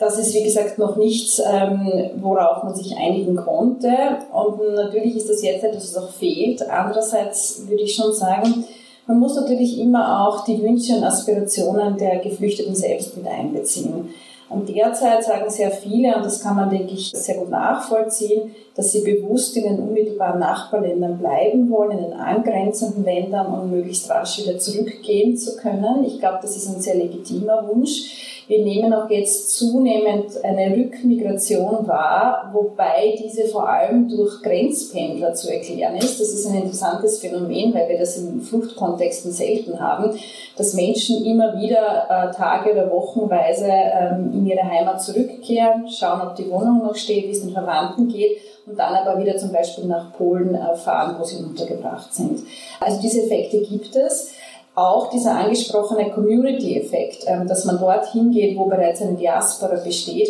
Das 0.00 0.18
ist, 0.18 0.34
wie 0.34 0.42
gesagt, 0.42 0.78
noch 0.78 0.96
nichts, 0.96 1.42
ähm, 1.46 2.10
worauf 2.22 2.62
man 2.62 2.74
sich 2.74 2.96
einigen 2.96 3.36
konnte. 3.36 3.90
Und 4.32 4.74
natürlich 4.74 5.16
ist 5.16 5.28
das 5.28 5.42
jetzt 5.42 5.62
etwas, 5.62 5.94
was 5.94 6.02
auch 6.02 6.10
fehlt. 6.10 6.68
Andererseits 6.68 7.68
würde 7.68 7.82
ich 7.82 7.94
schon 7.94 8.10
sagen, 8.10 8.64
man 9.06 9.20
muss 9.20 9.34
natürlich 9.34 9.78
immer 9.78 10.26
auch 10.26 10.44
die 10.44 10.62
Wünsche 10.62 10.96
und 10.96 11.04
Aspirationen 11.04 11.98
der 11.98 12.20
Geflüchteten 12.20 12.74
selbst 12.74 13.14
mit 13.14 13.26
einbeziehen. 13.26 14.08
Und 14.48 14.68
derzeit 14.68 15.22
sagen 15.22 15.48
sehr 15.48 15.70
viele, 15.70 16.16
und 16.16 16.24
das 16.24 16.42
kann 16.42 16.56
man, 16.56 16.70
denke 16.70 16.94
ich, 16.94 17.10
sehr 17.10 17.36
gut 17.36 17.50
nachvollziehen, 17.50 18.54
dass 18.74 18.90
sie 18.90 19.02
bewusst 19.02 19.56
in 19.56 19.64
den 19.64 19.78
unmittelbaren 19.80 20.40
Nachbarländern 20.40 21.18
bleiben 21.18 21.70
wollen, 21.70 21.98
in 21.98 22.04
den 22.04 22.12
angrenzenden 22.14 23.04
Ländern, 23.04 23.46
um 23.52 23.70
möglichst 23.70 24.10
rasch 24.10 24.38
wieder 24.38 24.58
zurückgehen 24.58 25.36
zu 25.36 25.56
können. 25.56 26.04
Ich 26.04 26.18
glaube, 26.18 26.38
das 26.42 26.56
ist 26.56 26.68
ein 26.68 26.80
sehr 26.80 26.96
legitimer 26.96 27.68
Wunsch. 27.68 28.39
Wir 28.50 28.64
nehmen 28.64 28.92
auch 28.92 29.08
jetzt 29.08 29.56
zunehmend 29.56 30.42
eine 30.42 30.76
Rückmigration 30.76 31.86
wahr, 31.86 32.50
wobei 32.52 33.16
diese 33.16 33.44
vor 33.44 33.68
allem 33.68 34.08
durch 34.08 34.42
Grenzpendler 34.42 35.34
zu 35.34 35.54
erklären 35.54 35.94
ist. 35.94 36.18
Das 36.18 36.30
ist 36.30 36.48
ein 36.48 36.56
interessantes 36.56 37.20
Phänomen, 37.20 37.72
weil 37.72 37.88
wir 37.88 37.98
das 38.00 38.18
in 38.18 38.40
Fluchtkontexten 38.40 39.30
selten 39.30 39.78
haben, 39.78 40.18
dass 40.56 40.74
Menschen 40.74 41.24
immer 41.24 41.60
wieder 41.60 42.06
äh, 42.10 42.34
Tage 42.34 42.72
oder 42.72 42.90
Wochenweise 42.90 43.68
ähm, 43.68 44.32
in 44.34 44.44
ihre 44.44 44.68
Heimat 44.68 45.00
zurückkehren, 45.00 45.88
schauen, 45.88 46.20
ob 46.20 46.34
die 46.34 46.50
Wohnung 46.50 46.82
noch 46.82 46.96
steht, 46.96 47.28
wie 47.28 47.30
es 47.30 47.42
den 47.42 47.52
Verwandten 47.52 48.08
geht 48.08 48.38
und 48.66 48.76
dann 48.76 48.96
aber 48.96 49.22
wieder 49.22 49.36
zum 49.36 49.52
Beispiel 49.52 49.84
nach 49.84 50.12
Polen 50.14 50.56
äh, 50.56 50.74
fahren, 50.74 51.14
wo 51.20 51.22
sie 51.22 51.36
untergebracht 51.36 52.12
sind. 52.12 52.40
Also 52.80 53.00
diese 53.00 53.22
Effekte 53.22 53.60
gibt 53.60 53.94
es 53.94 54.32
auch 54.80 55.10
dieser 55.10 55.32
angesprochene 55.32 56.10
Community-Effekt, 56.10 57.24
ähm, 57.26 57.46
dass 57.46 57.64
man 57.64 57.78
dort 57.78 58.10
hingeht, 58.12 58.56
wo 58.56 58.66
bereits 58.66 59.02
eine 59.02 59.16
Diaspora 59.16 59.76
besteht, 59.76 60.28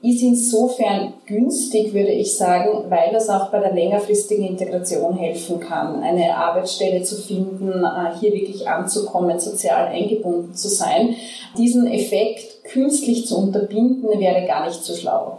ist 0.00 0.22
insofern 0.22 1.14
günstig, 1.26 1.92
würde 1.92 2.12
ich 2.12 2.36
sagen, 2.36 2.84
weil 2.88 3.10
das 3.12 3.28
auch 3.28 3.50
bei 3.50 3.58
der 3.58 3.74
längerfristigen 3.74 4.46
Integration 4.46 5.16
helfen 5.16 5.58
kann, 5.58 6.00
eine 6.02 6.36
Arbeitsstelle 6.36 7.02
zu 7.02 7.16
finden, 7.16 7.84
äh, 7.84 8.16
hier 8.20 8.32
wirklich 8.32 8.68
anzukommen, 8.68 9.40
sozial 9.40 9.88
eingebunden 9.88 10.54
zu 10.54 10.68
sein. 10.68 11.16
Diesen 11.56 11.88
Effekt 11.88 12.64
künstlich 12.64 13.26
zu 13.26 13.36
unterbinden, 13.38 14.20
wäre 14.20 14.46
gar 14.46 14.66
nicht 14.66 14.84
so 14.84 14.94
schlau. 14.94 15.38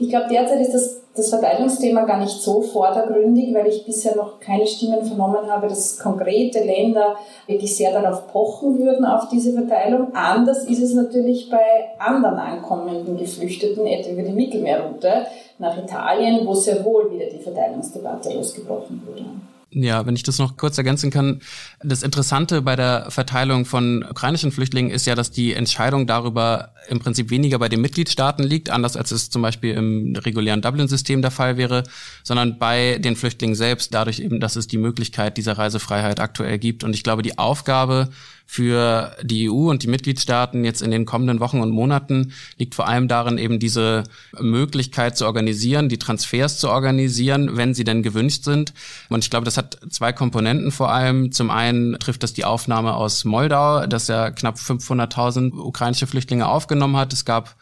Ich 0.00 0.08
glaube, 0.08 0.26
derzeit 0.30 0.60
ist 0.60 0.74
das 0.74 0.99
das 1.14 1.30
Verteilungsthema 1.30 2.04
gar 2.04 2.18
nicht 2.20 2.40
so 2.40 2.62
vordergründig, 2.62 3.52
weil 3.52 3.66
ich 3.66 3.84
bisher 3.84 4.14
noch 4.14 4.38
keine 4.38 4.66
Stimmen 4.66 5.04
vernommen 5.04 5.50
habe, 5.50 5.66
dass 5.66 5.98
konkrete 5.98 6.62
Länder 6.62 7.16
wirklich 7.46 7.76
sehr 7.76 7.92
darauf 7.92 8.28
pochen 8.28 8.78
würden, 8.78 9.04
auf 9.04 9.28
diese 9.28 9.52
Verteilung. 9.52 10.14
Anders 10.14 10.64
ist 10.64 10.82
es 10.82 10.94
natürlich 10.94 11.50
bei 11.50 11.64
anderen 11.98 12.38
ankommenden 12.38 13.16
Geflüchteten, 13.16 13.86
etwa 13.86 14.10
über 14.10 14.22
die 14.22 14.32
Mittelmeerroute 14.32 15.26
nach 15.58 15.76
Italien, 15.76 16.46
wo 16.46 16.54
sehr 16.54 16.84
wohl 16.84 17.10
wieder 17.10 17.26
die 17.26 17.42
Verteilungsdebatte 17.42 18.32
losgebrochen 18.32 19.02
wurde. 19.06 19.24
Ja, 19.72 20.04
wenn 20.04 20.16
ich 20.16 20.24
das 20.24 20.38
noch 20.38 20.56
kurz 20.56 20.78
ergänzen 20.78 21.12
kann. 21.12 21.40
Das 21.80 22.02
Interessante 22.02 22.60
bei 22.60 22.74
der 22.74 23.06
Verteilung 23.10 23.64
von 23.64 24.02
ukrainischen 24.02 24.50
Flüchtlingen 24.50 24.90
ist 24.90 25.06
ja, 25.06 25.14
dass 25.14 25.30
die 25.30 25.54
Entscheidung 25.54 26.08
darüber 26.08 26.74
im 26.88 26.98
Prinzip 26.98 27.30
weniger 27.30 27.60
bei 27.60 27.68
den 27.68 27.80
Mitgliedstaaten 27.80 28.42
liegt, 28.42 28.70
anders 28.70 28.96
als 28.96 29.12
es 29.12 29.30
zum 29.30 29.42
Beispiel 29.42 29.74
im 29.74 30.16
regulären 30.16 30.60
Dublin-System 30.60 31.22
der 31.22 31.30
Fall 31.30 31.56
wäre, 31.56 31.84
sondern 32.24 32.58
bei 32.58 32.98
den 32.98 33.14
Flüchtlingen 33.14 33.54
selbst, 33.54 33.94
dadurch 33.94 34.18
eben, 34.18 34.40
dass 34.40 34.56
es 34.56 34.66
die 34.66 34.78
Möglichkeit 34.78 35.36
dieser 35.36 35.56
Reisefreiheit 35.56 36.18
aktuell 36.18 36.58
gibt. 36.58 36.82
Und 36.82 36.92
ich 36.92 37.04
glaube, 37.04 37.22
die 37.22 37.38
Aufgabe 37.38 38.08
für 38.52 39.14
die 39.22 39.48
EU 39.48 39.70
und 39.70 39.84
die 39.84 39.86
Mitgliedstaaten 39.86 40.64
jetzt 40.64 40.82
in 40.82 40.90
den 40.90 41.04
kommenden 41.04 41.38
Wochen 41.38 41.60
und 41.60 41.70
Monaten 41.70 42.32
liegt 42.58 42.74
vor 42.74 42.88
allem 42.88 43.06
darin, 43.06 43.38
eben 43.38 43.60
diese 43.60 44.02
Möglichkeit 44.40 45.16
zu 45.16 45.24
organisieren, 45.24 45.88
die 45.88 46.00
Transfers 46.00 46.58
zu 46.58 46.68
organisieren, 46.68 47.56
wenn 47.56 47.74
sie 47.74 47.84
denn 47.84 48.02
gewünscht 48.02 48.42
sind. 48.42 48.74
Und 49.08 49.22
ich 49.22 49.30
glaube, 49.30 49.44
das 49.44 49.56
hat 49.56 49.78
zwei 49.90 50.12
Komponenten 50.12 50.72
vor 50.72 50.90
allem. 50.90 51.30
Zum 51.30 51.48
einen 51.48 51.96
trifft 52.00 52.24
das 52.24 52.32
die 52.32 52.44
Aufnahme 52.44 52.94
aus 52.96 53.24
Moldau, 53.24 53.86
das 53.86 54.08
ja 54.08 54.32
knapp 54.32 54.56
500.000 54.56 55.52
ukrainische 55.52 56.08
Flüchtlinge 56.08 56.48
aufgenommen 56.48 56.96
hat. 56.96 57.12
Es 57.12 57.24
gab 57.24 57.54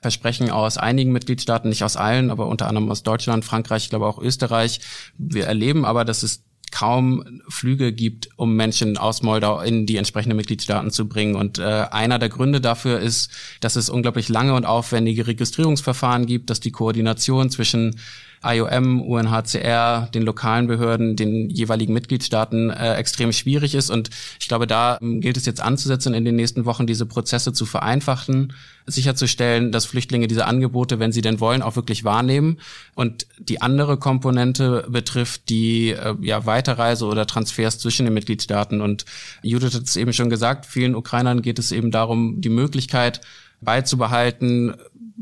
Versprechen 0.00 0.52
aus 0.52 0.78
einigen 0.78 1.10
Mitgliedstaaten, 1.10 1.68
nicht 1.68 1.82
aus 1.82 1.96
allen, 1.96 2.30
aber 2.30 2.46
unter 2.46 2.68
anderem 2.68 2.88
aus 2.92 3.02
Deutschland, 3.02 3.44
Frankreich, 3.44 3.84
ich 3.84 3.90
glaube 3.90 4.06
auch 4.06 4.20
Österreich. 4.20 4.82
Wir 5.18 5.46
erleben 5.46 5.84
aber, 5.84 6.04
dass 6.04 6.22
es 6.22 6.44
kaum 6.72 7.42
Flüge 7.48 7.92
gibt, 7.92 8.28
um 8.36 8.54
Menschen 8.54 8.96
aus 8.96 9.22
Moldau 9.22 9.60
in 9.60 9.86
die 9.86 9.96
entsprechenden 9.96 10.36
Mitgliedstaaten 10.36 10.90
zu 10.90 11.08
bringen. 11.08 11.34
Und 11.34 11.58
äh, 11.58 11.62
einer 11.90 12.18
der 12.18 12.28
Gründe 12.28 12.60
dafür 12.60 13.00
ist, 13.00 13.30
dass 13.60 13.76
es 13.76 13.90
unglaublich 13.90 14.28
lange 14.28 14.54
und 14.54 14.64
aufwendige 14.64 15.26
Registrierungsverfahren 15.26 16.26
gibt, 16.26 16.50
dass 16.50 16.60
die 16.60 16.72
Koordination 16.72 17.50
zwischen 17.50 17.96
IOM, 18.44 19.02
UNHCR, 19.02 20.08
den 20.14 20.22
lokalen 20.22 20.66
Behörden, 20.66 21.16
den 21.16 21.50
jeweiligen 21.50 21.92
Mitgliedstaaten 21.92 22.70
äh, 22.70 22.94
extrem 22.94 23.32
schwierig 23.32 23.74
ist. 23.74 23.90
Und 23.90 24.10
ich 24.40 24.48
glaube, 24.48 24.66
da 24.66 24.98
ähm, 25.00 25.20
gilt 25.20 25.36
es 25.36 25.46
jetzt 25.46 25.60
anzusetzen, 25.60 26.14
in 26.14 26.24
den 26.24 26.36
nächsten 26.36 26.64
Wochen 26.64 26.86
diese 26.86 27.06
Prozesse 27.06 27.52
zu 27.52 27.66
vereinfachen, 27.66 28.52
sicherzustellen, 28.86 29.72
dass 29.72 29.86
Flüchtlinge 29.86 30.28
diese 30.28 30.46
Angebote, 30.46 30.98
wenn 30.98 31.12
sie 31.12 31.20
denn 31.20 31.40
wollen, 31.40 31.62
auch 31.62 31.76
wirklich 31.76 32.04
wahrnehmen. 32.04 32.58
Und 32.94 33.26
die 33.38 33.60
andere 33.60 33.96
Komponente 33.96 34.86
betrifft 34.88 35.48
die 35.48 35.90
äh, 35.90 36.14
ja, 36.20 36.46
Weiterreise 36.46 37.06
oder 37.06 37.26
Transfers 37.26 37.78
zwischen 37.78 38.06
den 38.06 38.14
Mitgliedstaaten. 38.14 38.80
Und 38.80 39.04
Judith 39.42 39.74
hat 39.74 39.82
es 39.82 39.96
eben 39.96 40.12
schon 40.12 40.30
gesagt, 40.30 40.66
vielen 40.66 40.94
Ukrainern 40.94 41.42
geht 41.42 41.58
es 41.58 41.72
eben 41.72 41.90
darum, 41.90 42.40
die 42.40 42.48
Möglichkeit, 42.48 43.20
beizubehalten, 43.60 44.74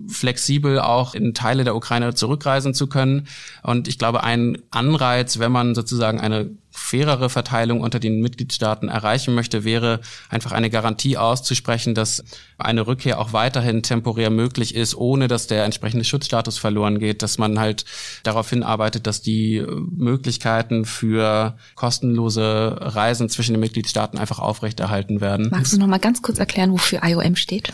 flexibel 0.09 0.79
auch 0.81 1.15
in 1.15 1.35
Teile 1.35 1.65
der 1.65 1.75
Ukraine 1.75 2.15
zurückreisen 2.15 2.75
zu 2.75 2.87
können. 2.87 3.26
Und 3.62 3.88
ich 3.88 3.99
glaube, 3.99 4.23
ein 4.25 4.59
Anreiz, 4.71 5.38
wenn 5.38 5.53
man 5.53 5.75
sozusagen 5.75 6.21
eine 6.21 6.50
fairere 6.71 7.31
Verteilung 7.31 7.81
unter 7.81 7.99
den 7.99 8.21
Mitgliedstaaten 8.21 8.88
erreichen 8.88 9.35
möchte, 9.35 9.65
wäre 9.65 10.00
einfach 10.29 10.53
eine 10.53 10.69
Garantie 10.69 11.17
auszusprechen, 11.17 11.95
dass 11.95 12.23
eine 12.59 12.87
Rückkehr 12.87 13.19
auch 13.19 13.33
weiterhin 13.33 13.83
temporär 13.83 14.29
möglich 14.29 14.75
ist, 14.75 14.95
ohne 14.95 15.26
dass 15.26 15.47
der 15.47 15.65
entsprechende 15.65 16.05
Schutzstatus 16.05 16.59
verloren 16.59 16.99
geht, 16.99 17.23
dass 17.23 17.38
man 17.38 17.59
halt 17.59 17.87
darauf 18.23 18.50
hinarbeitet, 18.50 19.07
dass 19.07 19.23
die 19.23 19.65
Möglichkeiten 19.67 20.85
für 20.85 21.57
kostenlose 21.75 22.76
Reisen 22.79 23.31
zwischen 23.31 23.55
den 23.55 23.61
Mitgliedstaaten 23.61 24.19
einfach 24.19 24.38
aufrechterhalten 24.38 25.23
werden. 25.23 25.49
Magst 25.50 25.73
du 25.73 25.79
noch 25.79 25.87
mal 25.87 25.99
ganz 25.99 26.21
kurz 26.21 26.38
erklären, 26.38 26.73
wofür 26.73 27.00
IOM 27.03 27.37
steht? 27.37 27.73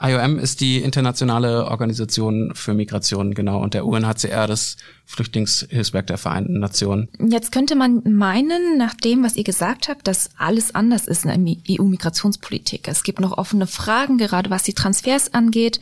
IOM 0.00 0.38
ist 0.38 0.60
die 0.60 0.78
internationale 0.78 1.66
Organisation 1.66 2.52
für 2.54 2.72
Migration, 2.72 3.34
genau, 3.34 3.60
und 3.60 3.74
der 3.74 3.84
UNHCR 3.84 4.46
das 4.46 4.76
Flüchtlingshilfswerk 5.06 6.06
der 6.06 6.18
Vereinten 6.18 6.60
Nationen. 6.60 7.08
Jetzt 7.18 7.50
könnte 7.50 7.74
man 7.74 8.02
meinen, 8.04 8.78
nach 8.78 8.94
dem, 8.94 9.24
was 9.24 9.34
ihr 9.34 9.42
gesagt 9.44 9.88
habt, 9.88 10.06
dass 10.06 10.30
alles 10.36 10.74
anders 10.74 11.08
ist 11.08 11.24
in 11.24 11.46
der 11.46 11.80
EU-Migrationspolitik. 11.80 12.86
Es 12.86 13.02
gibt 13.02 13.18
noch 13.18 13.36
offene 13.36 13.66
Fragen, 13.66 14.18
gerade 14.18 14.50
was 14.50 14.62
die 14.62 14.74
Transfers 14.74 15.34
angeht. 15.34 15.80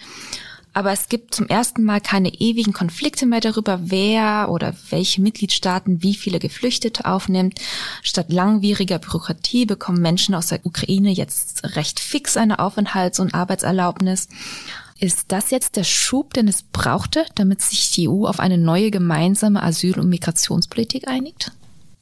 Aber 0.76 0.92
es 0.92 1.09
gibt 1.09 1.35
zum 1.35 1.47
ersten 1.49 1.85
Mal 1.85 2.02
keine 2.02 2.28
ewigen 2.28 2.75
Konflikte 2.75 3.25
mehr 3.25 3.40
darüber, 3.40 3.80
wer 3.85 4.50
oder 4.50 4.75
welche 4.90 5.23
Mitgliedstaaten 5.23 6.02
wie 6.02 6.14
viele 6.14 6.38
Geflüchtete 6.38 7.06
aufnimmt. 7.06 7.61
Statt 8.02 8.30
langwieriger 8.30 8.99
Bürokratie 8.99 9.64
bekommen 9.64 10.02
Menschen 10.02 10.35
aus 10.35 10.49
der 10.49 10.66
Ukraine 10.66 11.11
jetzt 11.11 11.76
recht 11.76 11.99
fix 11.99 12.37
eine 12.37 12.59
Aufenthalts- 12.59 13.21
und 13.21 13.33
Arbeitserlaubnis. 13.33 14.28
Ist 15.00 15.25
das 15.28 15.50
jetzt 15.50 15.76
der 15.76 15.85
Schub, 15.85 16.35
den 16.35 16.47
es 16.47 16.62
brauchte, 16.62 17.25
damit 17.37 17.62
sich 17.62 17.90
die 17.92 18.11
EU 18.11 18.26
auf 18.26 18.38
eine 18.38 18.59
neue 18.59 18.90
gemeinsame 18.90 19.62
Asyl- 19.62 19.99
und 19.99 20.11
Migrationspolitik 20.11 21.09
einigt? 21.09 21.52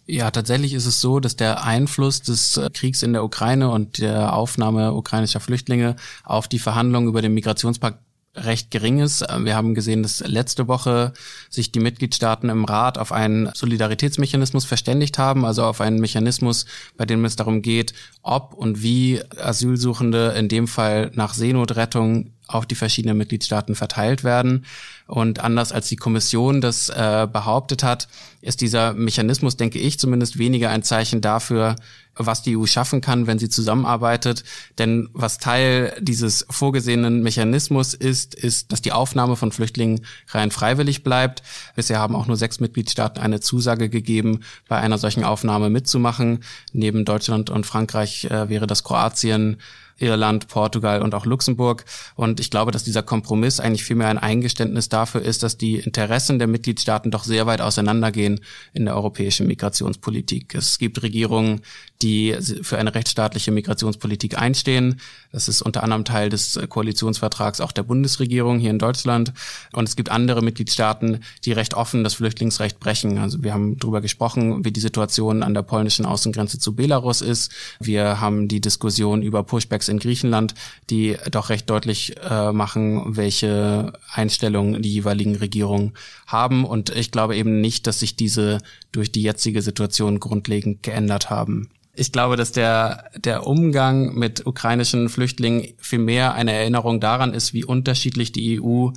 Ja, 0.07 0.33
tatsächlich 0.33 0.75
ist 0.75 0.87
es 0.87 1.01
so, 1.01 1.21
dass 1.21 1.37
der 1.37 1.63
Einfluss 1.65 2.23
des 2.23 2.61
Kriegs 2.75 3.05
in 3.05 3.13
der 3.13 3.23
Ukraine 3.23 3.71
und 3.71 3.99
der 3.99 4.35
Aufnahme 4.35 4.95
ukrainischer 4.95 5.39
Flüchtlinge 5.39 5.95
auf 6.25 6.49
die 6.49 6.59
Verhandlungen 6.59 7.07
über 7.07 7.23
den 7.23 7.35
Migrationspakt 7.35 8.04
recht 8.35 8.71
gering 8.71 9.01
ist. 9.01 9.25
Wir 9.41 9.57
haben 9.57 9.75
gesehen, 9.75 10.03
dass 10.03 10.21
letzte 10.21 10.69
Woche 10.69 11.13
sich 11.51 11.73
die 11.73 11.81
Mitgliedstaaten 11.81 12.49
im 12.49 12.65
Rat 12.65 12.99
auf 12.99 13.13
einen 13.13 13.51
Solidaritätsmechanismus 13.55 14.65
verständigt 14.65 15.19
haben, 15.19 15.45
also 15.45 15.65
auf 15.65 15.81
einen 15.81 16.01
Mechanismus, 16.01 16.67
bei 16.97 17.07
dem 17.07 17.25
es 17.25 17.37
darum 17.37 17.63
geht, 17.63 17.95
ob 18.23 18.55
und 18.55 18.83
wie 18.83 19.23
Asylsuchende 19.39 20.35
in 20.37 20.49
dem 20.49 20.67
Fall 20.67 21.11
nach 21.15 21.35
Seenotrettung 21.35 22.34
auf 22.47 22.67
die 22.67 22.75
verschiedenen 22.75 23.17
Mitgliedstaaten 23.17 23.75
verteilt 23.75 24.25
werden. 24.25 24.65
Und 25.07 25.41
anders 25.41 25.73
als 25.73 25.89
die 25.89 25.97
Kommission 25.97 26.61
das 26.61 26.89
äh, 26.89 27.27
behauptet 27.31 27.83
hat, 27.83 28.09
ist 28.41 28.61
dieser 28.61 28.93
Mechanismus, 28.95 29.57
denke 29.57 29.79
ich, 29.79 29.99
zumindest 29.99 30.39
weniger 30.39 30.71
ein 30.71 30.83
Zeichen 30.83 31.21
dafür, 31.21 31.77
was 32.17 32.43
die 32.43 32.57
EU 32.57 32.67
schaffen 32.67 33.01
kann, 33.01 33.27
wenn 33.27 33.39
sie 33.39 33.49
zusammenarbeitet. 33.49 34.45
Denn 34.79 35.09
was 35.13 35.39
Teil 35.39 35.95
dieses 36.01 36.47
vorgesehenen 36.49 37.23
Mechanismus 37.23 37.93
ist, 37.95 38.35
ist, 38.35 38.73
dass 38.73 38.83
die 38.83 38.93
Aufnahme 38.93 39.37
von 39.37 39.53
Flüchtlingen 39.53 40.05
rein 40.29 40.51
freiwillig 40.51 41.03
bleibt. 41.03 41.43
Bisher 41.77 41.99
haben 41.99 42.15
auch 42.15 42.27
nur 42.27 42.37
sechs 42.37 42.61
Mitgliedstaaten 42.61 43.21
eine 43.21 43.41
Zusage 43.41 43.89
gegeben, 43.89 44.41
bei 44.69 44.79
einer 44.79 44.99
solchen 44.99 45.25
Aufnahme 45.25 45.71
mitzumachen. 45.71 46.45
Neben 46.73 47.05
Deutschland 47.05 47.51
und 47.51 47.67
Frankreich 47.67 48.27
äh, 48.27 48.49
wäre 48.49 48.67
das 48.67 48.85
Kroatien, 48.85 49.59
Irland, 49.99 50.49
Portugal 50.49 51.03
und 51.03 51.15
auch 51.15 51.27
Luxemburg. 51.27 51.85
Und 52.15 52.41
ich 52.41 52.51
glaube, 52.51 52.73
dass 52.73 52.85
dieser 52.85 53.03
Kompromiss 53.03 53.61
eigentlich 53.61 53.85
vielmehr 53.85 54.09
ein 54.09 54.19
Eingeständnis 54.19 54.89
dafür 54.89 55.23
ist, 55.23 55.43
dass 55.43 55.57
die 55.57 55.77
Interessen 55.77 56.39
der 56.39 56.49
Mitgliedstaaten 56.49 57.11
doch 57.11 57.25
sehr 57.25 57.47
weit 57.47 57.61
auseinandergehen 57.61 58.41
in 58.73 58.85
der 58.85 58.97
europäischen 58.97 59.47
Migrationspolitik. 59.47 60.55
Es 60.55 60.79
gibt 60.79 61.03
Regierungen, 61.03 61.61
die 62.05 62.37
für 62.61 62.77
eine 62.77 62.95
rechtsstaatliche 62.95 63.51
Migrationspolitik 63.51 64.39
einstehen. 64.39 65.01
Das 65.33 65.49
ist 65.49 65.63
unter 65.63 65.83
anderem 65.83 66.05
Teil 66.05 66.29
des 66.29 66.61
Koalitionsvertrags 66.69 67.63
auch 67.63 67.73
der 67.73 67.83
Bundesregierung 67.83 68.59
hier 68.59 68.71
in 68.71 68.79
Deutschland. 68.79 69.33
Und 69.73 69.89
es 69.89 69.97
gibt 69.97 70.11
andere 70.11 70.43
Mitgliedstaaten, 70.43 71.21
die 71.47 71.53
recht 71.53 71.73
offen 71.73 72.05
das 72.05 72.15
Flüchtlingsrecht 72.15 72.79
brechen. 72.79 73.17
Also 73.17 73.43
wir 73.43 73.55
haben 73.55 73.79
darüber 73.79 74.03
gesprochen, 74.03 74.67
wie 74.67 74.71
die 74.71 74.81
Situation 74.81 75.43
an 75.43 75.55
der 75.55 75.63
polnischen 75.63 76.05
Außengrenze 76.05 76.59
zu 76.59 76.77
Belarus 76.77 77.23
ist. 77.23 77.51
Wir 77.81 78.21
haben 78.21 78.49
die 78.49 78.61
Diskussion 78.61 79.23
über 79.23 79.43
Pushbacks 79.43 79.89
in 79.89 79.99
Griechenland, 79.99 80.55
die 80.91 81.17
doch 81.31 81.49
recht 81.49 81.71
deutlich 81.71 82.17
äh, 82.23 82.53
machen, 82.53 83.17
welche 83.17 83.95
Einstellungen 84.13 84.83
die 84.83 84.93
jeweiligen 84.93 85.37
Regierungen 85.37 85.95
haben. 86.27 86.67
Und 86.67 86.91
ich 86.91 87.11
glaube 87.11 87.35
eben 87.35 87.63
nicht, 87.63 87.87
dass 87.87 88.01
sich 88.01 88.15
diese 88.15 88.59
durch 88.93 89.11
die 89.11 89.23
jetzige 89.23 89.63
Situation 89.63 90.21
grundlegend 90.21 90.83
geändert 90.83 91.31
haben. 91.31 91.71
Ich 91.97 92.11
glaube, 92.11 92.37
dass 92.37 92.53
der, 92.53 93.11
der 93.17 93.47
Umgang 93.47 94.15
mit 94.15 94.47
ukrainischen 94.47 95.09
Flüchtlingen 95.09 95.75
viel 95.79 96.01
mehr 96.01 96.35
eine 96.35 96.53
Erinnerung 96.53 97.01
daran 97.01 97.35
ist, 97.35 97.55
wie 97.55 97.65
unterschiedlich 97.65 98.33
die 98.33 98.61
EU 98.61 98.91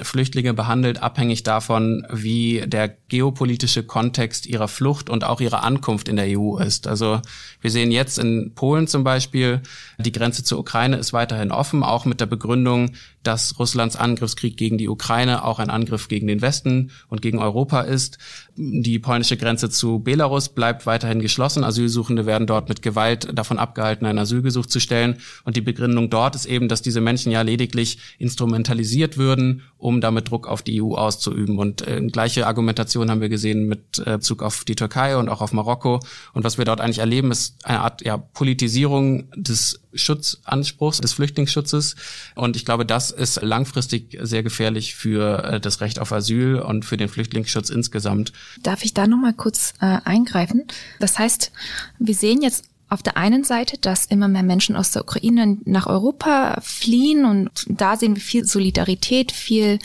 Flüchtlinge 0.00 0.54
behandelt, 0.54 1.02
abhängig 1.02 1.42
davon, 1.42 2.06
wie 2.10 2.62
der 2.66 2.88
geopolitische 2.88 3.82
Kontext 3.82 4.46
ihrer 4.46 4.68
Flucht 4.68 5.10
und 5.10 5.22
auch 5.24 5.40
ihrer 5.40 5.64
Ankunft 5.64 6.08
in 6.08 6.16
der 6.16 6.38
EU 6.38 6.56
ist. 6.56 6.86
Also 6.86 7.20
wir 7.60 7.70
sehen 7.70 7.90
jetzt 7.90 8.18
in 8.18 8.52
Polen 8.54 8.86
zum 8.86 9.04
Beispiel, 9.04 9.60
die 9.98 10.12
Grenze 10.12 10.44
zur 10.44 10.58
Ukraine 10.58 10.96
ist 10.96 11.12
weiterhin 11.12 11.52
offen, 11.52 11.82
auch 11.82 12.06
mit 12.06 12.20
der 12.20 12.26
Begründung, 12.26 12.92
dass 13.22 13.58
Russlands 13.58 13.96
Angriffskrieg 13.96 14.56
gegen 14.56 14.78
die 14.78 14.88
Ukraine 14.88 15.44
auch 15.44 15.58
ein 15.58 15.70
Angriff 15.70 16.08
gegen 16.08 16.26
den 16.26 16.40
Westen 16.40 16.90
und 17.08 17.22
gegen 17.22 17.38
Europa 17.38 17.82
ist. 17.82 18.18
Die 18.56 18.98
polnische 18.98 19.36
Grenze 19.36 19.70
zu 19.70 20.00
Belarus 20.00 20.48
bleibt 20.48 20.86
weiterhin 20.86 21.20
geschlossen. 21.20 21.64
Asylsuchende 21.64 22.26
werden 22.26 22.46
dort 22.46 22.68
mit 22.68 22.82
Gewalt 22.82 23.28
davon 23.32 23.58
abgehalten, 23.58 24.06
ein 24.06 24.18
Asylgesuch 24.18 24.66
zu 24.66 24.80
stellen. 24.80 25.18
Und 25.44 25.56
die 25.56 25.60
Begründung 25.60 26.10
dort 26.10 26.34
ist 26.34 26.46
eben, 26.46 26.68
dass 26.68 26.82
diese 26.82 27.00
Menschen 27.00 27.30
ja 27.30 27.42
lediglich 27.42 27.98
instrumentalisiert 28.18 29.18
würden, 29.18 29.62
um 29.82 30.00
damit 30.00 30.30
Druck 30.30 30.46
auf 30.46 30.62
die 30.62 30.80
EU 30.80 30.94
auszuüben. 30.94 31.58
Und 31.58 31.86
äh, 31.86 32.00
gleiche 32.06 32.46
Argumentation 32.46 33.10
haben 33.10 33.20
wir 33.20 33.28
gesehen 33.28 33.66
mit 33.66 33.98
äh, 33.98 34.12
Bezug 34.12 34.42
auf 34.42 34.64
die 34.64 34.76
Türkei 34.76 35.16
und 35.16 35.28
auch 35.28 35.40
auf 35.40 35.52
Marokko. 35.52 35.98
Und 36.32 36.44
was 36.44 36.56
wir 36.56 36.64
dort 36.64 36.80
eigentlich 36.80 37.00
erleben, 37.00 37.32
ist 37.32 37.56
eine 37.64 37.80
Art 37.80 38.04
ja, 38.04 38.16
Politisierung 38.16 39.28
des 39.34 39.80
Schutzanspruchs, 39.92 41.00
des 41.00 41.12
Flüchtlingsschutzes. 41.12 41.96
Und 42.36 42.54
ich 42.54 42.64
glaube, 42.64 42.86
das 42.86 43.10
ist 43.10 43.42
langfristig 43.42 44.16
sehr 44.22 44.44
gefährlich 44.44 44.94
für 44.94 45.44
äh, 45.44 45.60
das 45.60 45.80
Recht 45.80 45.98
auf 45.98 46.12
Asyl 46.12 46.60
und 46.60 46.84
für 46.84 46.96
den 46.96 47.08
Flüchtlingsschutz 47.08 47.68
insgesamt. 47.68 48.32
Darf 48.62 48.84
ich 48.84 48.94
da 48.94 49.08
noch 49.08 49.18
mal 49.18 49.34
kurz 49.34 49.74
äh, 49.80 49.98
eingreifen? 50.04 50.64
Das 51.00 51.18
heißt, 51.18 51.50
wir 51.98 52.14
sehen 52.14 52.40
jetzt 52.40 52.71
auf 52.92 53.02
der 53.02 53.16
einen 53.16 53.42
Seite, 53.42 53.78
dass 53.78 54.04
immer 54.04 54.28
mehr 54.28 54.42
Menschen 54.42 54.76
aus 54.76 54.90
der 54.90 55.02
Ukraine 55.02 55.56
nach 55.64 55.86
Europa 55.86 56.58
fliehen 56.60 57.24
und 57.24 57.64
da 57.66 57.96
sehen 57.96 58.16
wir 58.16 58.22
viel 58.22 58.44
Solidarität, 58.44 59.32
viel 59.32 59.78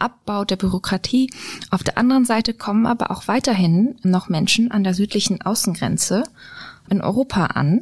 Abbau 0.00 0.44
der 0.44 0.56
Bürokratie. 0.56 1.30
Auf 1.70 1.84
der 1.84 1.96
anderen 1.98 2.24
Seite 2.24 2.54
kommen 2.54 2.86
aber 2.86 3.12
auch 3.12 3.28
weiterhin 3.28 3.94
noch 4.02 4.28
Menschen 4.28 4.72
an 4.72 4.82
der 4.82 4.94
südlichen 4.94 5.40
Außengrenze 5.40 6.24
in 6.90 7.00
Europa 7.00 7.46
an. 7.46 7.78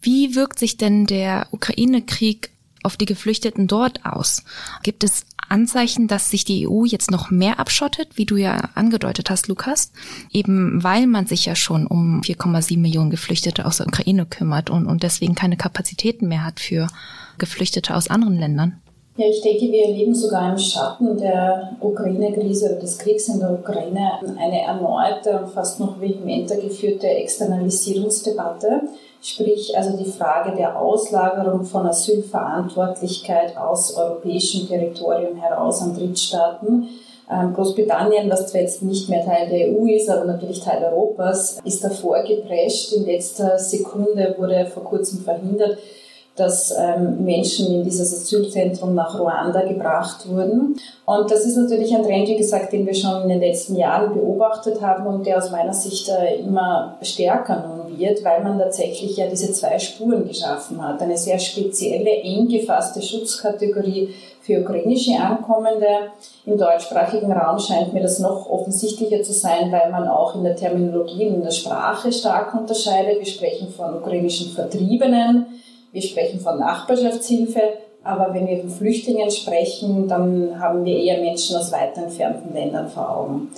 Wie 0.00 0.36
wirkt 0.36 0.60
sich 0.60 0.76
denn 0.76 1.06
der 1.06 1.48
Ukraine-Krieg 1.50 2.50
auf 2.86 2.96
die 2.96 3.04
Geflüchteten 3.04 3.66
dort 3.66 4.06
aus? 4.06 4.44
Gibt 4.82 5.04
es 5.04 5.26
Anzeichen, 5.48 6.08
dass 6.08 6.30
sich 6.30 6.44
die 6.44 6.68
EU 6.68 6.84
jetzt 6.84 7.10
noch 7.10 7.30
mehr 7.30 7.60
abschottet, 7.60 8.08
wie 8.14 8.24
du 8.24 8.36
ja 8.36 8.70
angedeutet 8.74 9.30
hast, 9.30 9.48
Lukas, 9.48 9.92
eben 10.32 10.82
weil 10.82 11.06
man 11.06 11.26
sich 11.26 11.46
ja 11.46 11.54
schon 11.54 11.86
um 11.86 12.20
4,7 12.22 12.78
Millionen 12.78 13.10
Geflüchtete 13.10 13.66
aus 13.66 13.78
der 13.78 13.86
Ukraine 13.86 14.26
kümmert 14.26 14.70
und, 14.70 14.86
und 14.86 15.02
deswegen 15.02 15.34
keine 15.34 15.56
Kapazitäten 15.56 16.28
mehr 16.28 16.44
hat 16.44 16.60
für 16.60 16.88
Geflüchtete 17.38 17.94
aus 17.94 18.08
anderen 18.08 18.38
Ländern? 18.38 18.80
Ja, 19.18 19.26
ich 19.30 19.40
denke, 19.40 19.72
wir 19.72 19.86
erleben 19.86 20.14
sogar 20.14 20.52
im 20.52 20.58
Schatten 20.58 21.16
der 21.16 21.76
Ukraine-Krise 21.80 22.66
oder 22.66 22.80
des 22.80 22.98
Kriegs 22.98 23.28
in 23.28 23.40
der 23.40 23.50
Ukraine 23.50 24.12
eine 24.38 24.60
erneute 24.60 25.40
und 25.40 25.52
fast 25.52 25.80
noch 25.80 25.98
vehementer 26.00 26.56
geführte 26.56 27.08
Externalisierungsdebatte. 27.08 28.82
Sprich, 29.26 29.76
also 29.76 29.96
die 29.96 30.08
Frage 30.08 30.54
der 30.56 30.80
Auslagerung 30.80 31.64
von 31.64 31.84
Asylverantwortlichkeit 31.84 33.56
aus 33.56 33.96
europäischem 33.96 34.68
Territorium 34.68 35.34
heraus 35.34 35.82
an 35.82 35.96
Drittstaaten. 35.96 36.88
Ähm, 37.28 37.52
Großbritannien, 37.52 38.30
was 38.30 38.46
zwar 38.46 38.60
jetzt 38.60 38.84
nicht 38.84 39.08
mehr 39.08 39.24
Teil 39.24 39.48
der 39.48 39.70
EU 39.72 39.88
ist, 39.88 40.08
aber 40.08 40.26
natürlich 40.26 40.60
Teil 40.60 40.80
Europas, 40.84 41.58
ist 41.64 41.82
davor 41.82 42.22
geprescht. 42.22 42.92
In 42.92 43.04
letzter 43.04 43.58
Sekunde 43.58 44.36
wurde 44.38 44.64
vor 44.66 44.84
kurzem 44.84 45.18
verhindert, 45.24 45.76
dass 46.36 46.72
ähm, 46.78 47.24
Menschen 47.24 47.74
in 47.74 47.84
dieses 47.84 48.12
Asylzentrum 48.12 48.94
nach 48.94 49.18
Ruanda 49.18 49.62
gebracht 49.62 50.28
wurden. 50.28 50.76
Und 51.06 51.30
das 51.30 51.46
ist 51.46 51.56
natürlich 51.56 51.94
ein 51.94 52.02
Trend, 52.02 52.28
wie 52.28 52.36
gesagt, 52.36 52.72
den 52.72 52.86
wir 52.86 52.94
schon 52.94 53.22
in 53.22 53.28
den 53.28 53.40
letzten 53.40 53.76
Jahren 53.76 54.12
beobachtet 54.12 54.80
haben 54.82 55.06
und 55.06 55.26
der 55.26 55.38
aus 55.38 55.50
meiner 55.50 55.72
Sicht 55.72 56.08
äh, 56.08 56.40
immer 56.40 56.98
stärker 57.00 57.64
nun 57.66 57.98
wird, 57.98 58.22
weil 58.24 58.42
man 58.42 58.58
tatsächlich 58.58 59.16
ja 59.16 59.26
diese 59.28 59.52
zwei 59.52 59.78
Spuren 59.78 60.26
geschaffen 60.28 60.82
hat. 60.86 61.00
Eine 61.00 61.16
sehr 61.16 61.38
spezielle, 61.38 62.10
eng 62.22 62.48
gefasste 62.48 63.00
Schutzkategorie 63.00 64.10
für 64.42 64.60
ukrainische 64.60 65.18
Ankommende. 65.18 65.86
Im 66.44 66.56
deutschsprachigen 66.56 67.32
Raum 67.32 67.58
scheint 67.58 67.92
mir 67.92 68.02
das 68.02 68.18
noch 68.20 68.48
offensichtlicher 68.48 69.22
zu 69.22 69.32
sein, 69.32 69.72
weil 69.72 69.90
man 69.90 70.06
auch 70.06 70.36
in 70.36 70.44
der 70.44 70.54
Terminologie 70.54 71.26
und 71.26 71.36
in 71.36 71.42
der 71.42 71.50
Sprache 71.50 72.12
stark 72.12 72.54
unterscheidet. 72.54 73.18
Wir 73.18 73.26
sprechen 73.26 73.68
von 73.70 73.96
ukrainischen 73.96 74.50
Vertriebenen 74.50 75.46
wir 75.92 76.02
sprechen 76.02 76.40
von 76.40 76.58
Nachbarschaftshilfe, 76.58 77.60
aber 78.02 78.32
wenn 78.32 78.46
wir 78.46 78.60
von 78.60 78.70
Flüchtlingen 78.70 79.30
sprechen, 79.30 80.06
dann 80.08 80.58
haben 80.60 80.84
wir 80.84 80.96
eher 80.96 81.20
Menschen 81.20 81.56
aus 81.56 81.72
weit 81.72 81.96
entfernten 81.96 82.54
Ländern 82.54 82.88
vor 82.88 83.16
Augen. 83.16 83.50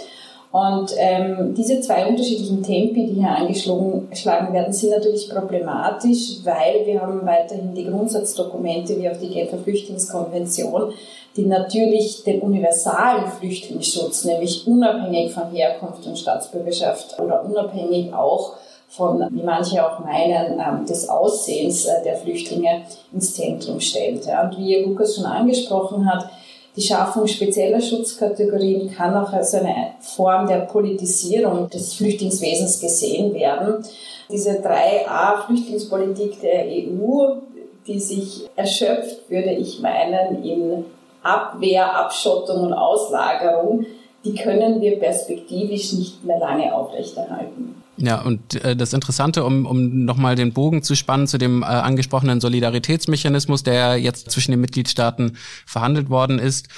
Und 0.50 0.94
ähm, 0.96 1.54
diese 1.54 1.80
zwei 1.82 2.06
unterschiedlichen 2.06 2.62
Tempi, 2.62 3.06
die 3.06 3.20
hier 3.20 3.28
angeschlagen 3.28 4.54
werden, 4.54 4.72
sind 4.72 4.90
natürlich 4.90 5.28
problematisch, 5.28 6.38
weil 6.42 6.86
wir 6.86 7.02
haben 7.02 7.26
weiterhin 7.26 7.74
die 7.74 7.84
Grundsatzdokumente 7.84 8.98
wie 8.98 9.10
auch 9.10 9.16
die 9.18 9.28
Genfer 9.28 9.58
Flüchtlingskonvention, 9.58 10.94
die 11.36 11.44
natürlich 11.44 12.24
den 12.24 12.40
universalen 12.40 13.30
Flüchtlingsschutz, 13.30 14.24
nämlich 14.24 14.66
unabhängig 14.66 15.32
von 15.32 15.50
Herkunft 15.52 16.06
und 16.06 16.18
Staatsbürgerschaft 16.18 17.20
oder 17.20 17.44
unabhängig 17.44 18.14
auch 18.14 18.54
von, 18.88 19.26
wie 19.30 19.42
manche 19.42 19.86
auch 19.86 19.98
meinen, 20.00 20.58
ähm, 20.58 20.86
des 20.86 21.08
Aussehens 21.08 21.84
äh, 21.84 22.02
der 22.02 22.16
Flüchtlinge 22.16 22.82
ins 23.12 23.34
Zentrum 23.34 23.80
stellt. 23.80 24.26
Und 24.26 24.58
wie 24.58 24.82
Lukas 24.82 25.16
schon 25.16 25.26
angesprochen 25.26 26.10
hat, 26.10 26.30
die 26.74 26.82
Schaffung 26.82 27.26
spezieller 27.26 27.80
Schutzkategorien 27.80 28.90
kann 28.94 29.16
auch 29.16 29.32
als 29.32 29.54
eine 29.54 29.94
Form 30.00 30.46
der 30.46 30.60
Politisierung 30.60 31.68
des 31.68 31.94
Flüchtlingswesens 31.94 32.80
gesehen 32.80 33.34
werden. 33.34 33.84
Diese 34.30 34.60
3a 34.60 35.46
Flüchtlingspolitik 35.46 36.40
der 36.40 36.66
EU, 36.66 37.40
die 37.86 37.98
sich 37.98 38.48
erschöpft, 38.54 39.28
würde 39.28 39.50
ich 39.52 39.80
meinen, 39.80 40.44
in 40.44 40.84
Abwehr, 41.22 41.96
Abschottung 41.96 42.66
und 42.66 42.72
Auslagerung, 42.72 43.84
die 44.24 44.34
können 44.34 44.80
wir 44.80 44.98
perspektivisch 44.98 45.92
nicht 45.92 46.24
mehr 46.24 46.38
lange 46.38 46.74
aufrechterhalten. 46.74 47.82
Ja, 47.96 48.22
und 48.22 48.62
äh, 48.64 48.76
das 48.76 48.92
Interessante, 48.92 49.44
um, 49.44 49.66
um 49.66 50.04
nochmal 50.04 50.36
den 50.36 50.52
Bogen 50.52 50.82
zu 50.82 50.94
spannen 50.94 51.26
zu 51.26 51.38
dem 51.38 51.62
äh, 51.62 51.66
angesprochenen 51.66 52.40
Solidaritätsmechanismus, 52.40 53.62
der 53.64 53.96
jetzt 53.96 54.30
zwischen 54.30 54.52
den 54.52 54.60
Mitgliedstaaten 54.60 55.36
verhandelt 55.66 56.08
worden 56.08 56.38
ist, 56.38 56.68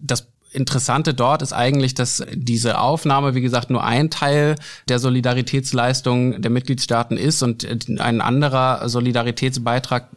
das 0.00 0.28
Interessante 0.52 1.12
dort 1.12 1.42
ist 1.42 1.52
eigentlich, 1.52 1.92
dass 1.92 2.24
diese 2.32 2.80
Aufnahme, 2.80 3.34
wie 3.34 3.42
gesagt, 3.42 3.68
nur 3.68 3.84
ein 3.84 4.08
Teil 4.08 4.56
der 4.88 4.98
Solidaritätsleistung 4.98 6.40
der 6.40 6.50
Mitgliedstaaten 6.50 7.18
ist 7.18 7.42
und 7.42 7.66
ein 8.00 8.22
anderer 8.22 8.88
Solidaritätsbeitrag 8.88 10.08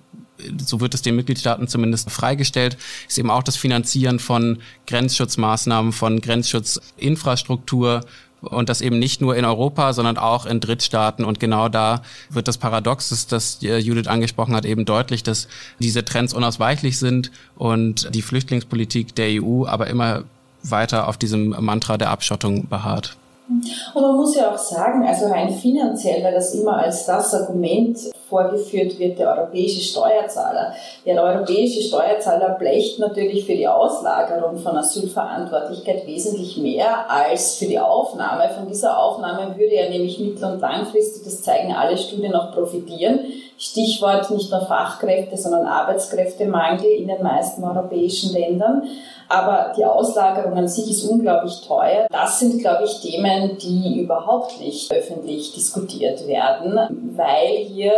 so 0.57 0.79
wird 0.81 0.93
es 0.93 1.01
den 1.01 1.15
Mitgliedstaaten 1.15 1.67
zumindest 1.67 2.11
freigestellt, 2.11 2.77
ist 3.07 3.17
eben 3.17 3.31
auch 3.31 3.43
das 3.43 3.57
Finanzieren 3.57 4.19
von 4.19 4.59
Grenzschutzmaßnahmen, 4.87 5.91
von 5.91 6.21
Grenzschutzinfrastruktur 6.21 8.01
und 8.41 8.69
das 8.69 8.81
eben 8.81 8.99
nicht 8.99 9.21
nur 9.21 9.35
in 9.35 9.45
Europa, 9.45 9.93
sondern 9.93 10.17
auch 10.17 10.45
in 10.45 10.59
Drittstaaten. 10.59 11.25
Und 11.25 11.39
genau 11.39 11.69
da 11.69 12.01
wird 12.29 12.47
das 12.47 12.57
Paradox, 12.57 13.09
das, 13.09 13.27
das 13.27 13.59
Judith 13.61 14.07
angesprochen 14.07 14.55
hat, 14.55 14.65
eben 14.65 14.85
deutlich, 14.85 15.23
dass 15.23 15.47
diese 15.79 16.05
Trends 16.05 16.33
unausweichlich 16.33 16.97
sind 16.97 17.31
und 17.55 18.13
die 18.15 18.21
Flüchtlingspolitik 18.21 19.15
der 19.15 19.43
EU 19.43 19.65
aber 19.65 19.87
immer 19.87 20.23
weiter 20.63 21.07
auf 21.07 21.17
diesem 21.17 21.49
Mantra 21.59 21.97
der 21.97 22.09
Abschottung 22.09 22.67
beharrt. 22.67 23.17
Und 23.49 24.01
man 24.01 24.15
muss 24.15 24.35
ja 24.35 24.53
auch 24.53 24.57
sagen, 24.57 25.07
also 25.07 25.25
rein 25.25 25.49
finanziell, 25.49 26.23
weil 26.23 26.33
das 26.33 26.53
immer 26.53 26.77
als 26.77 27.05
das 27.05 27.33
Argument 27.33 27.97
vorgeführt 28.29 28.99
wird, 28.99 29.17
der 29.17 29.35
europäische 29.35 29.81
Steuerzahler. 29.81 30.73
Ja, 31.03 31.15
der 31.15 31.23
europäische 31.23 31.81
Steuerzahler 31.81 32.49
blecht 32.59 32.99
natürlich 32.99 33.45
für 33.45 33.55
die 33.55 33.67
Auslagerung 33.67 34.57
von 34.57 34.77
Asylverantwortlichkeit 34.77 36.05
wesentlich 36.05 36.57
mehr 36.57 37.09
als 37.09 37.55
für 37.55 37.65
die 37.65 37.79
Aufnahme. 37.79 38.49
Von 38.49 38.67
dieser 38.67 38.99
Aufnahme 38.99 39.57
würde 39.57 39.73
er 39.73 39.89
nämlich 39.89 40.19
mittel- 40.19 40.53
und 40.53 40.59
langfristig, 40.59 41.23
das 41.23 41.41
zeigen 41.41 41.73
alle 41.73 41.97
Studien, 41.97 42.31
noch 42.31 42.53
profitieren. 42.53 43.21
Stichwort 43.59 44.31
nicht 44.31 44.49
nur 44.49 44.65
Fachkräfte, 44.65 45.37
sondern 45.37 45.67
Arbeitskräftemangel 45.67 46.89
in 46.91 47.09
den 47.09 47.21
meisten 47.21 47.63
europäischen 47.63 48.33
Ländern. 48.33 48.83
Aber 49.27 49.73
die 49.77 49.83
Auslagerung 49.83 50.57
an 50.57 50.67
sich 50.67 50.89
ist 50.89 51.03
unglaublich 51.03 51.61
teuer. 51.67 52.07
Das 52.09 52.39
sind, 52.39 52.59
glaube 52.59 52.85
ich, 52.85 53.01
Themen, 53.01 53.57
die 53.57 53.99
überhaupt 53.99 54.59
nicht 54.61 54.91
öffentlich 54.91 55.53
diskutiert 55.53 56.25
werden, 56.25 57.13
weil 57.15 57.65
hier 57.67 57.93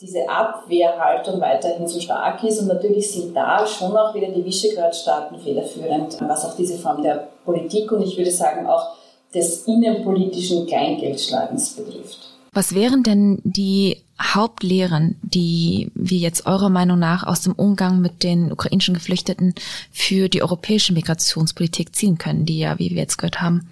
diese 0.00 0.28
Abwehrhaltung 0.28 1.40
weiterhin 1.40 1.86
so 1.86 2.00
stark 2.00 2.42
ist. 2.42 2.60
Und 2.60 2.66
natürlich 2.68 3.10
sind 3.10 3.34
da 3.34 3.64
schon 3.64 3.96
auch 3.96 4.12
wieder 4.12 4.28
die 4.28 4.44
Visegrad-Staaten 4.44 5.38
federführend, 5.38 6.16
was 6.20 6.44
auch 6.44 6.56
diese 6.56 6.78
Form 6.78 7.02
der 7.02 7.28
Politik 7.44 7.90
und 7.92 8.02
ich 8.02 8.18
würde 8.18 8.32
sagen 8.32 8.66
auch 8.66 8.88
des 9.32 9.66
innenpolitischen 9.66 10.66
Kleingeldschlagens 10.66 11.76
betrifft. 11.76 12.18
Was 12.52 12.74
wären 12.74 13.02
denn 13.02 13.40
die 13.44 14.05
Hauptlehren, 14.20 15.16
die 15.22 15.90
wir 15.94 16.18
jetzt 16.18 16.46
eurer 16.46 16.70
Meinung 16.70 16.98
nach 16.98 17.24
aus 17.24 17.42
dem 17.42 17.52
Umgang 17.52 18.00
mit 18.00 18.22
den 18.22 18.50
ukrainischen 18.50 18.94
Geflüchteten 18.94 19.54
für 19.92 20.28
die 20.28 20.42
europäische 20.42 20.94
Migrationspolitik 20.94 21.94
ziehen 21.94 22.16
können, 22.16 22.46
die 22.46 22.58
ja, 22.58 22.78
wie 22.78 22.90
wir 22.90 22.96
jetzt 22.96 23.18
gehört 23.18 23.42
haben, 23.42 23.68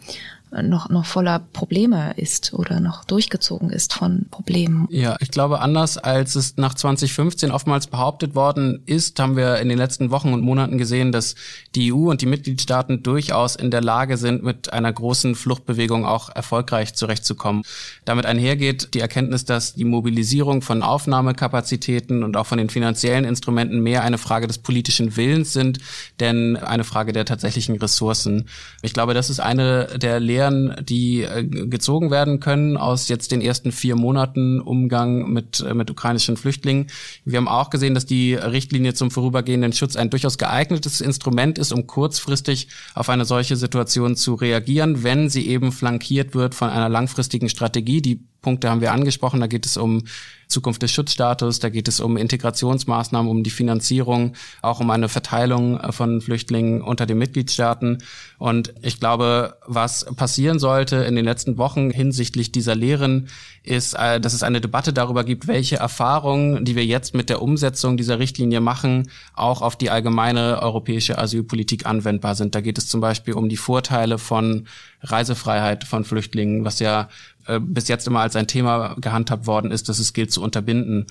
noch, 0.62 0.88
noch 0.88 1.04
voller 1.04 1.38
Probleme 1.38 2.14
ist 2.16 2.54
oder 2.54 2.80
noch 2.80 3.04
durchgezogen 3.04 3.70
ist 3.70 3.94
von 3.94 4.26
Problemen. 4.30 4.86
Ja, 4.90 5.16
ich 5.20 5.30
glaube, 5.30 5.60
anders 5.60 5.98
als 5.98 6.34
es 6.34 6.56
nach 6.56 6.74
2015 6.74 7.50
oftmals 7.50 7.86
behauptet 7.86 8.34
worden 8.34 8.82
ist, 8.86 9.18
haben 9.18 9.36
wir 9.36 9.56
in 9.58 9.68
den 9.68 9.78
letzten 9.78 10.10
Wochen 10.10 10.32
und 10.32 10.42
Monaten 10.42 10.78
gesehen, 10.78 11.12
dass 11.12 11.34
die 11.74 11.92
EU 11.92 12.10
und 12.10 12.20
die 12.20 12.26
Mitgliedstaaten 12.26 13.02
durchaus 13.02 13.56
in 13.56 13.70
der 13.70 13.82
Lage 13.82 14.16
sind, 14.16 14.42
mit 14.42 14.72
einer 14.72 14.92
großen 14.92 15.34
Fluchtbewegung 15.34 16.04
auch 16.04 16.28
erfolgreich 16.28 16.94
zurechtzukommen. 16.94 17.62
Damit 18.04 18.26
einhergeht 18.26 18.94
die 18.94 19.00
Erkenntnis, 19.00 19.44
dass 19.44 19.74
die 19.74 19.84
Mobilisierung 19.84 20.62
von 20.62 20.82
Aufnahmekapazitäten 20.82 22.22
und 22.22 22.36
auch 22.36 22.46
von 22.46 22.58
den 22.58 22.70
finanziellen 22.70 23.24
Instrumenten 23.24 23.80
mehr 23.80 24.02
eine 24.02 24.18
Frage 24.18 24.46
des 24.46 24.58
politischen 24.58 25.16
Willens 25.16 25.52
sind, 25.52 25.78
denn 26.20 26.56
eine 26.56 26.84
Frage 26.84 27.12
der 27.12 27.24
tatsächlichen 27.24 27.76
Ressourcen. 27.76 28.48
Ich 28.82 28.92
glaube, 28.92 29.14
das 29.14 29.30
ist 29.30 29.40
eine 29.40 29.86
der 29.98 30.20
Lehren, 30.20 30.43
Lehren, 30.44 30.74
die 30.84 31.22
äh, 31.22 31.44
gezogen 31.44 32.10
werden 32.10 32.40
können 32.40 32.76
aus 32.76 33.08
jetzt 33.08 33.32
den 33.32 33.40
ersten 33.40 33.72
vier 33.72 33.96
Monaten 33.96 34.60
Umgang 34.60 35.32
mit, 35.32 35.60
äh, 35.60 35.74
mit 35.74 35.90
ukrainischen 35.90 36.36
Flüchtlingen. 36.36 36.88
Wir 37.24 37.38
haben 37.38 37.48
auch 37.48 37.70
gesehen, 37.70 37.94
dass 37.94 38.06
die 38.06 38.34
Richtlinie 38.34 38.94
zum 38.94 39.10
vorübergehenden 39.10 39.72
Schutz 39.72 39.96
ein 39.96 40.10
durchaus 40.10 40.38
geeignetes 40.38 41.00
Instrument 41.00 41.58
ist, 41.58 41.72
um 41.72 41.86
kurzfristig 41.86 42.68
auf 42.94 43.08
eine 43.08 43.24
solche 43.24 43.56
Situation 43.56 44.16
zu 44.16 44.34
reagieren, 44.34 45.02
wenn 45.02 45.28
sie 45.28 45.46
eben 45.48 45.72
flankiert 45.72 46.34
wird 46.34 46.54
von 46.54 46.68
einer 46.68 46.88
langfristigen 46.88 47.48
Strategie, 47.48 48.02
die 48.02 48.20
Punkte 48.44 48.70
haben 48.70 48.80
wir 48.80 48.92
angesprochen. 48.92 49.40
Da 49.40 49.48
geht 49.48 49.66
es 49.66 49.76
um 49.76 50.04
Zukunft 50.48 50.82
des 50.82 50.92
Schutzstatus, 50.92 51.58
da 51.58 51.68
geht 51.68 51.88
es 51.88 52.00
um 52.00 52.16
Integrationsmaßnahmen, 52.16 53.30
um 53.30 53.42
die 53.42 53.50
Finanzierung, 53.50 54.34
auch 54.62 54.78
um 54.78 54.90
eine 54.90 55.08
Verteilung 55.08 55.80
äh, 55.80 55.90
von 55.90 56.20
Flüchtlingen 56.20 56.82
unter 56.82 57.06
den 57.06 57.18
Mitgliedstaaten. 57.18 57.98
Und 58.38 58.74
ich 58.82 59.00
glaube, 59.00 59.56
was 59.66 60.04
passieren 60.16 60.58
sollte 60.58 60.96
in 60.96 61.16
den 61.16 61.24
letzten 61.24 61.58
Wochen 61.58 61.90
hinsichtlich 61.90 62.52
dieser 62.52 62.74
Lehren, 62.74 63.28
ist, 63.64 63.94
äh, 63.94 64.20
dass 64.20 64.34
es 64.34 64.42
eine 64.42 64.60
Debatte 64.60 64.92
darüber 64.92 65.24
gibt, 65.24 65.48
welche 65.48 65.76
Erfahrungen, 65.76 66.64
die 66.64 66.76
wir 66.76 66.84
jetzt 66.84 67.14
mit 67.14 67.30
der 67.30 67.42
Umsetzung 67.42 67.96
dieser 67.96 68.18
Richtlinie 68.18 68.60
machen, 68.60 69.10
auch 69.34 69.62
auf 69.62 69.76
die 69.76 69.90
allgemeine 69.90 70.62
europäische 70.62 71.18
Asylpolitik 71.18 71.86
anwendbar 71.86 72.34
sind. 72.34 72.54
Da 72.54 72.60
geht 72.60 72.78
es 72.78 72.86
zum 72.86 73.00
Beispiel 73.00 73.34
um 73.34 73.48
die 73.48 73.56
Vorteile 73.56 74.18
von 74.18 74.66
Reisefreiheit 75.02 75.84
von 75.84 76.04
Flüchtlingen, 76.04 76.64
was 76.64 76.78
ja 76.78 77.08
äh, 77.46 77.60
bis 77.60 77.88
jetzt 77.88 78.06
immer 78.06 78.20
als 78.20 78.36
ein 78.36 78.46
Thema 78.46 78.94
gehandhabt 79.00 79.46
worden 79.46 79.70
ist, 79.70 79.88
dass 79.88 79.98
es 79.98 80.12
gilt 80.12 80.32
zu 80.32 80.42
unterbinden. 80.42 81.06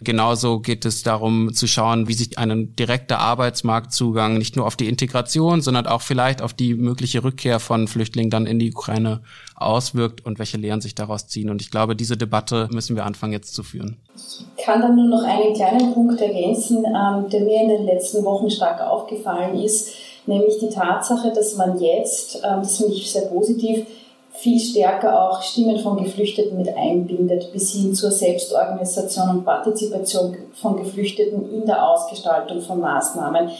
Genauso 0.00 0.60
geht 0.60 0.84
es 0.84 1.02
darum 1.02 1.52
zu 1.52 1.66
schauen, 1.66 2.06
wie 2.06 2.12
sich 2.12 2.38
ein 2.38 2.76
direkter 2.76 3.18
Arbeitsmarktzugang 3.18 4.38
nicht 4.38 4.54
nur 4.54 4.64
auf 4.66 4.76
die 4.76 4.88
Integration, 4.88 5.60
sondern 5.60 5.88
auch 5.88 6.02
vielleicht 6.02 6.40
auf 6.40 6.54
die 6.54 6.74
mögliche 6.74 7.24
Rückkehr 7.24 7.58
von 7.58 7.88
Flüchtlingen 7.88 8.30
dann 8.30 8.46
in 8.46 8.60
die 8.60 8.70
Ukraine 8.72 9.22
auswirkt 9.56 10.24
und 10.24 10.38
welche 10.38 10.56
Lehren 10.56 10.80
sich 10.80 10.94
daraus 10.94 11.26
ziehen. 11.26 11.50
Und 11.50 11.60
ich 11.62 11.72
glaube, 11.72 11.96
diese 11.96 12.16
Debatte 12.16 12.68
müssen 12.70 12.94
wir 12.94 13.06
anfangen 13.06 13.32
jetzt 13.32 13.54
zu 13.54 13.64
führen. 13.64 13.96
Ich 14.56 14.64
kann 14.64 14.80
dann 14.80 14.94
nur 14.94 15.08
noch 15.08 15.24
einen 15.24 15.52
kleinen 15.54 15.92
Punkt 15.92 16.20
ergänzen, 16.20 16.84
ähm, 16.84 17.28
der 17.28 17.40
mir 17.40 17.62
in 17.62 17.68
den 17.68 17.84
letzten 17.84 18.24
Wochen 18.24 18.50
stark 18.50 18.80
aufgefallen 18.80 19.58
ist, 19.58 19.90
nämlich 20.26 20.58
die 20.60 20.68
Tatsache, 20.68 21.32
dass 21.34 21.56
man 21.56 21.80
jetzt, 21.80 22.36
ähm, 22.36 22.60
das 22.60 22.76
finde 22.76 22.94
ich 22.94 23.10
sehr 23.10 23.22
positiv, 23.22 23.84
viel 24.38 24.60
stärker 24.60 25.20
auch 25.20 25.42
Stimmen 25.42 25.78
von 25.80 25.96
Geflüchteten 25.96 26.56
mit 26.56 26.68
einbindet, 26.76 27.52
bis 27.52 27.72
hin 27.72 27.92
zur 27.92 28.12
Selbstorganisation 28.12 29.30
und 29.30 29.44
Partizipation 29.44 30.36
von 30.54 30.76
Geflüchteten 30.76 31.52
in 31.52 31.66
der 31.66 31.84
Ausgestaltung 31.84 32.60
von 32.60 32.78
Maßnahmen. 32.80 33.50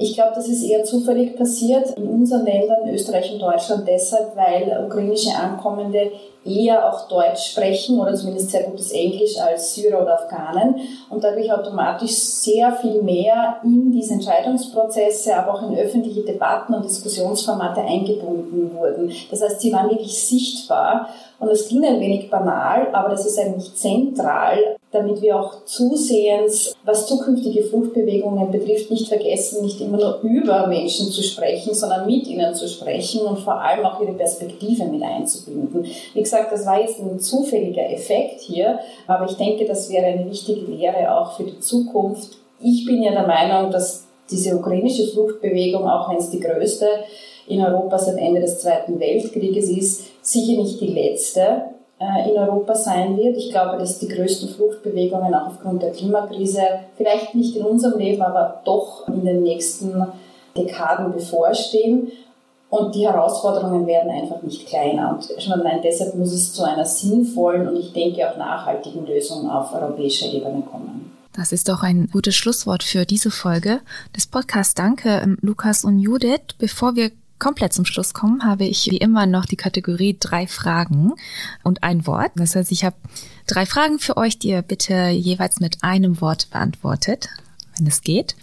Ich 0.00 0.14
glaube, 0.14 0.32
das 0.36 0.46
ist 0.46 0.62
eher 0.62 0.84
zufällig 0.84 1.36
passiert 1.36 1.90
in 1.96 2.06
unseren 2.06 2.44
Ländern, 2.44 2.88
Österreich 2.88 3.32
und 3.32 3.40
Deutschland, 3.40 3.88
deshalb, 3.88 4.36
weil 4.36 4.84
ukrainische 4.86 5.34
Ankommende 5.34 6.12
eher 6.48 6.88
auch 6.88 7.08
Deutsch 7.08 7.52
sprechen 7.52 7.98
oder 8.00 8.14
zumindest 8.14 8.50
sehr 8.50 8.64
gutes 8.64 8.92
Englisch 8.92 9.38
als 9.38 9.74
Syrer 9.74 10.02
oder 10.02 10.14
Afghanen 10.14 10.76
und 11.10 11.22
dadurch 11.22 11.52
automatisch 11.52 12.14
sehr 12.14 12.72
viel 12.72 13.02
mehr 13.02 13.56
in 13.62 13.92
diese 13.92 14.14
Entscheidungsprozesse, 14.14 15.36
aber 15.36 15.54
auch 15.54 15.70
in 15.70 15.78
öffentliche 15.78 16.22
Debatten 16.22 16.74
und 16.74 16.84
Diskussionsformate 16.84 17.80
eingebunden 17.80 18.70
wurden. 18.74 19.12
Das 19.30 19.42
heißt, 19.42 19.60
sie 19.60 19.72
waren 19.72 19.90
wirklich 19.90 20.18
sichtbar 20.18 21.08
und 21.40 21.48
das 21.48 21.68
klingt 21.68 21.84
ein 21.84 22.00
wenig 22.00 22.30
banal, 22.30 22.88
aber 22.92 23.10
das 23.10 23.24
ist 23.24 23.38
eigentlich 23.38 23.74
zentral, 23.74 24.76
damit 24.90 25.20
wir 25.20 25.38
auch 25.38 25.64
zusehends, 25.66 26.74
was 26.84 27.06
zukünftige 27.06 27.62
Fluchtbewegungen 27.62 28.50
betrifft, 28.50 28.90
nicht 28.90 29.06
vergessen, 29.06 29.62
nicht 29.62 29.80
immer 29.80 29.98
nur 29.98 30.20
über 30.22 30.66
Menschen 30.66 31.10
zu 31.10 31.22
sprechen, 31.22 31.74
sondern 31.74 32.06
mit 32.06 32.26
ihnen 32.26 32.54
zu 32.54 32.66
sprechen 32.66 33.20
und 33.20 33.38
vor 33.38 33.60
allem 33.60 33.84
auch 33.84 34.00
ihre 34.00 34.14
Perspektive 34.14 34.84
mit 34.86 35.02
einzubinden. 35.02 35.84
Wie 36.14 36.22
gesagt, 36.22 36.37
das 36.50 36.66
war 36.66 36.80
jetzt 36.80 37.00
ein 37.00 37.18
zufälliger 37.18 37.90
Effekt 37.90 38.40
hier, 38.40 38.78
aber 39.06 39.26
ich 39.26 39.36
denke, 39.36 39.64
das 39.64 39.90
wäre 39.90 40.06
eine 40.06 40.28
wichtige 40.28 40.60
Lehre 40.62 41.16
auch 41.16 41.32
für 41.32 41.44
die 41.44 41.58
Zukunft. 41.60 42.38
Ich 42.60 42.84
bin 42.86 43.02
ja 43.02 43.12
der 43.12 43.26
Meinung, 43.26 43.70
dass 43.70 44.06
diese 44.30 44.56
ukrainische 44.56 45.06
Fluchtbewegung, 45.08 45.88
auch 45.88 46.10
wenn 46.10 46.18
es 46.18 46.30
die 46.30 46.40
größte 46.40 46.86
in 47.46 47.64
Europa 47.64 47.98
seit 47.98 48.18
Ende 48.18 48.40
des 48.40 48.60
Zweiten 48.60 49.00
Weltkrieges 49.00 49.70
ist, 49.70 50.04
sicher 50.22 50.60
nicht 50.60 50.80
die 50.80 50.88
letzte 50.88 51.62
äh, 51.98 52.30
in 52.30 52.36
Europa 52.36 52.74
sein 52.74 53.16
wird. 53.16 53.36
Ich 53.36 53.50
glaube, 53.50 53.78
dass 53.78 53.98
die 53.98 54.08
größten 54.08 54.50
Fluchtbewegungen 54.50 55.34
auch 55.34 55.48
aufgrund 55.48 55.82
der 55.82 55.92
Klimakrise 55.92 56.60
vielleicht 56.96 57.34
nicht 57.34 57.56
in 57.56 57.64
unserem 57.64 57.98
Leben, 57.98 58.22
aber 58.22 58.60
doch 58.64 59.08
in 59.08 59.24
den 59.24 59.42
nächsten 59.42 60.06
Dekaden 60.56 61.12
bevorstehen. 61.12 62.12
Und 62.70 62.94
die 62.94 63.06
Herausforderungen 63.06 63.86
werden 63.86 64.10
einfach 64.10 64.42
nicht 64.42 64.66
kleiner. 64.66 65.14
Und 65.14 65.42
schon 65.42 65.54
allein 65.54 65.80
deshalb 65.82 66.14
muss 66.14 66.32
es 66.32 66.52
zu 66.52 66.64
einer 66.64 66.84
sinnvollen 66.84 67.66
und 67.66 67.76
ich 67.76 67.92
denke 67.92 68.28
auch 68.28 68.36
nachhaltigen 68.36 69.06
Lösung 69.06 69.50
auf 69.50 69.72
europäischer 69.74 70.26
Ebene 70.26 70.62
kommen. 70.62 71.12
Das 71.32 71.52
ist 71.52 71.68
doch 71.68 71.82
ein 71.82 72.08
gutes 72.08 72.36
Schlusswort 72.36 72.82
für 72.82 73.06
diese 73.06 73.30
Folge 73.30 73.80
des 74.14 74.26
Podcasts. 74.26 74.74
Danke, 74.74 75.20
ähm, 75.22 75.38
Lukas 75.40 75.84
und 75.84 75.98
Judith. 75.98 76.40
Bevor 76.58 76.96
wir 76.96 77.12
komplett 77.38 77.72
zum 77.72 77.84
Schluss 77.84 78.12
kommen, 78.12 78.44
habe 78.44 78.64
ich 78.64 78.90
wie 78.90 78.96
immer 78.96 79.24
noch 79.24 79.46
die 79.46 79.56
Kategorie 79.56 80.16
drei 80.18 80.46
Fragen 80.46 81.12
und 81.62 81.82
ein 81.82 82.06
Wort. 82.06 82.32
Das 82.34 82.56
heißt, 82.56 82.72
ich 82.72 82.84
habe 82.84 82.96
drei 83.46 83.64
Fragen 83.66 83.98
für 83.98 84.16
euch, 84.16 84.38
die 84.38 84.48
ihr 84.48 84.62
bitte 84.62 85.08
jeweils 85.08 85.60
mit 85.60 85.78
einem 85.82 86.20
Wort 86.20 86.50
beantwortet, 86.50 87.28
wenn 87.78 87.86
es 87.86 88.02
geht. 88.02 88.34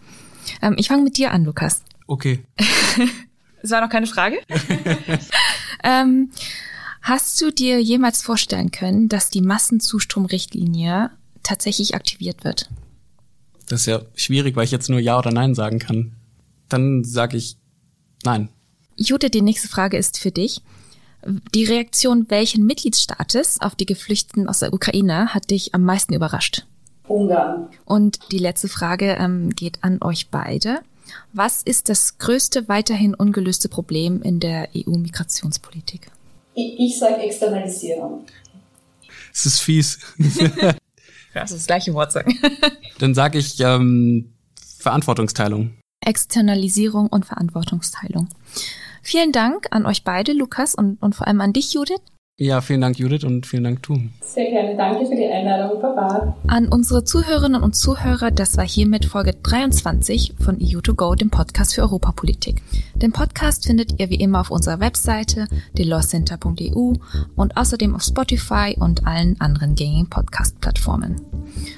Ähm, 0.62 0.76
ich 0.78 0.88
fange 0.88 1.04
mit 1.04 1.18
dir 1.18 1.32
an, 1.32 1.44
Lukas. 1.44 1.84
Okay. 2.08 2.44
Es 3.65 3.71
war 3.71 3.82
noch 3.82 3.89
keine 3.89 4.06
Frage. 4.06 4.38
ähm, 5.84 6.30
hast 7.01 7.41
du 7.41 7.49
dir 7.49 7.82
jemals 7.82 8.21
vorstellen 8.21 8.69
können, 8.69 9.10
dass 9.10 9.32
die 9.32 9.41
Massenzustromrichtlinie 9.41 11.10
tatsächlich 11.41 11.95
aktiviert 11.95 12.43
wird? 12.43 12.69
Das 13.67 13.82
ist 13.82 13.86
ja 13.88 14.04
schwierig, 14.13 14.56
weil 14.56 14.65
ich 14.65 14.71
jetzt 14.71 14.88
nur 14.88 14.99
Ja 14.99 15.17
oder 15.17 15.32
Nein 15.32 15.56
sagen 15.56 15.80
kann. 15.80 16.12
Dann 16.69 17.04
sage 17.04 17.38
ich 17.38 17.58
Nein. 18.23 18.49
Jute, 18.97 19.32
die 19.32 19.41
nächste 19.41 19.67
Frage 19.67 19.97
ist 19.97 20.19
für 20.19 20.30
dich. 20.32 20.62
Die 21.56 21.65
Reaktion 21.65 22.28
welchen 22.30 22.67
Mitgliedstaates 22.67 23.62
auf 23.62 23.73
die 23.73 23.88
Geflüchteten 23.88 24.47
aus 24.47 24.60
der 24.60 24.73
Ukraine 24.73 25.34
hat 25.34 25.49
dich 25.49 25.73
am 25.73 25.82
meisten 25.82 26.13
überrascht? 26.13 26.67
Ungarn. 27.08 27.69
Und 27.84 28.32
die 28.32 28.38
letzte 28.38 28.67
Frage 28.67 29.15
ähm, 29.19 29.49
geht 29.49 29.84
an 29.84 30.04
euch 30.04 30.30
beide. 30.30 30.82
Was 31.34 31.62
ist 31.62 31.89
das 31.89 32.18
größte 32.18 32.68
weiterhin 32.68 33.13
ungelöste 33.13 33.70
Problem 33.70 34.22
in 34.22 34.39
der 34.39 34.70
EU-Migrationspolitik? 34.76 36.12
Ich, 36.54 36.80
ich 36.80 37.00
sage 37.00 37.18
Externalisierung. 37.18 38.26
Es 39.34 39.46
ist 39.46 39.60
fies. 39.60 40.00
das 41.34 41.52
ist 41.52 41.60
das 41.60 41.68
gleiche 41.68 41.94
Wort 41.94 42.12
sagen. 42.12 42.38
Dann 43.00 43.13
sage 43.13 43.38
ich 43.38 43.60
ähm, 43.60 44.34
Verantwortungsteilung. 44.80 45.76
Externalisierung 46.00 47.08
und 47.08 47.26
Verantwortungsteilung. 47.26 48.30
Vielen 49.02 49.32
Dank 49.32 49.68
an 49.72 49.86
euch 49.86 50.04
beide, 50.04 50.32
Lukas, 50.32 50.76
und, 50.76 51.02
und 51.02 51.15
vor 51.15 51.28
allem 51.28 51.41
an 51.41 51.54
dich, 51.54 51.74
Judith. 51.74 52.02
Ja, 52.38 52.60
vielen 52.60 52.82
Dank, 52.82 53.00
Judith, 53.00 53.24
und 53.24 53.45
vielen 53.45 53.63
Dank, 53.63 53.82
Tu. 53.82 53.98
Sehr 54.19 54.50
gerne. 54.50 54.76
Danke 54.76 55.06
für 55.06 55.15
die 55.15 55.26
Einladung. 55.26 55.82
Baba. 55.82 56.36
An 56.48 56.67
unsere 56.67 57.06
Zuhörerinnen 57.06 57.63
und 57.63 57.78
Zuhörer, 57.78 58.30
das 58.30 58.58
war 58.58 58.67
hiermit 58.67 59.06
Folge 59.06 59.38
23 59.41 60.34
von 60.38 60.58
EU2Go, 60.58 61.15
dem 61.15 61.30
Podcast 61.30 61.76
für 61.76 61.84
Europapolitik. 61.84 62.62
Den 62.95 63.13
Podcast 63.13 63.65
findet 63.65 64.02
ihr 64.02 64.10
wie 64.10 64.15
immer 64.15 64.41
auf 64.41 64.52
unserer 64.52 64.82
Webseite 64.82 65.48
delawcenter.eu 65.78 66.95
und 67.38 67.56
außerdem 67.56 67.95
auf 67.95 68.04
Spotify 68.04 68.76
und 68.78 69.08
allen 69.08 69.39
anderen 69.39 69.76
gängigen 69.76 70.10
Podcast-Plattformen. 70.10 71.21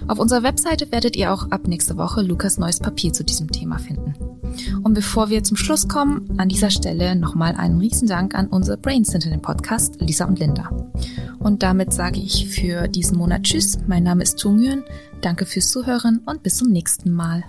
Auf 0.07 0.17
unserer 0.17 0.41
Webseite 0.41 0.91
werdet 0.91 1.15
ihr 1.15 1.33
auch 1.33 1.51
ab 1.51 1.67
nächste 1.67 1.97
Woche 1.97 2.23
Lukas 2.23 2.57
neues 2.57 2.79
Papier 2.79 3.13
zu 3.13 3.23
diesem 3.23 3.51
Thema 3.51 3.77
finden. 3.77 4.15
Und 4.81 4.95
bevor 4.95 5.29
wir 5.29 5.43
zum 5.43 5.57
Schluss 5.57 5.87
kommen, 5.87 6.39
an 6.39 6.49
dieser 6.49 6.71
Stelle 6.71 7.15
nochmal 7.15 7.55
einen 7.55 7.79
Riesendank 7.79 8.33
an 8.33 8.47
unsere 8.47 8.77
Brains 8.77 9.11
hinter 9.11 9.29
dem 9.29 9.41
Podcast, 9.41 10.01
Lisa 10.01 10.25
und 10.25 10.39
Linda. 10.39 10.46
Und 11.39 11.63
damit 11.63 11.93
sage 11.93 12.19
ich 12.19 12.47
für 12.47 12.87
diesen 12.87 13.17
Monat 13.17 13.43
Tschüss. 13.43 13.77
Mein 13.87 14.03
Name 14.03 14.23
ist 14.23 14.39
Tu 14.39 14.49
Nguyen. 14.49 14.83
Danke 15.21 15.45
fürs 15.45 15.69
Zuhören 15.69 16.21
und 16.25 16.43
bis 16.43 16.57
zum 16.57 16.69
nächsten 16.69 17.11
Mal. 17.11 17.43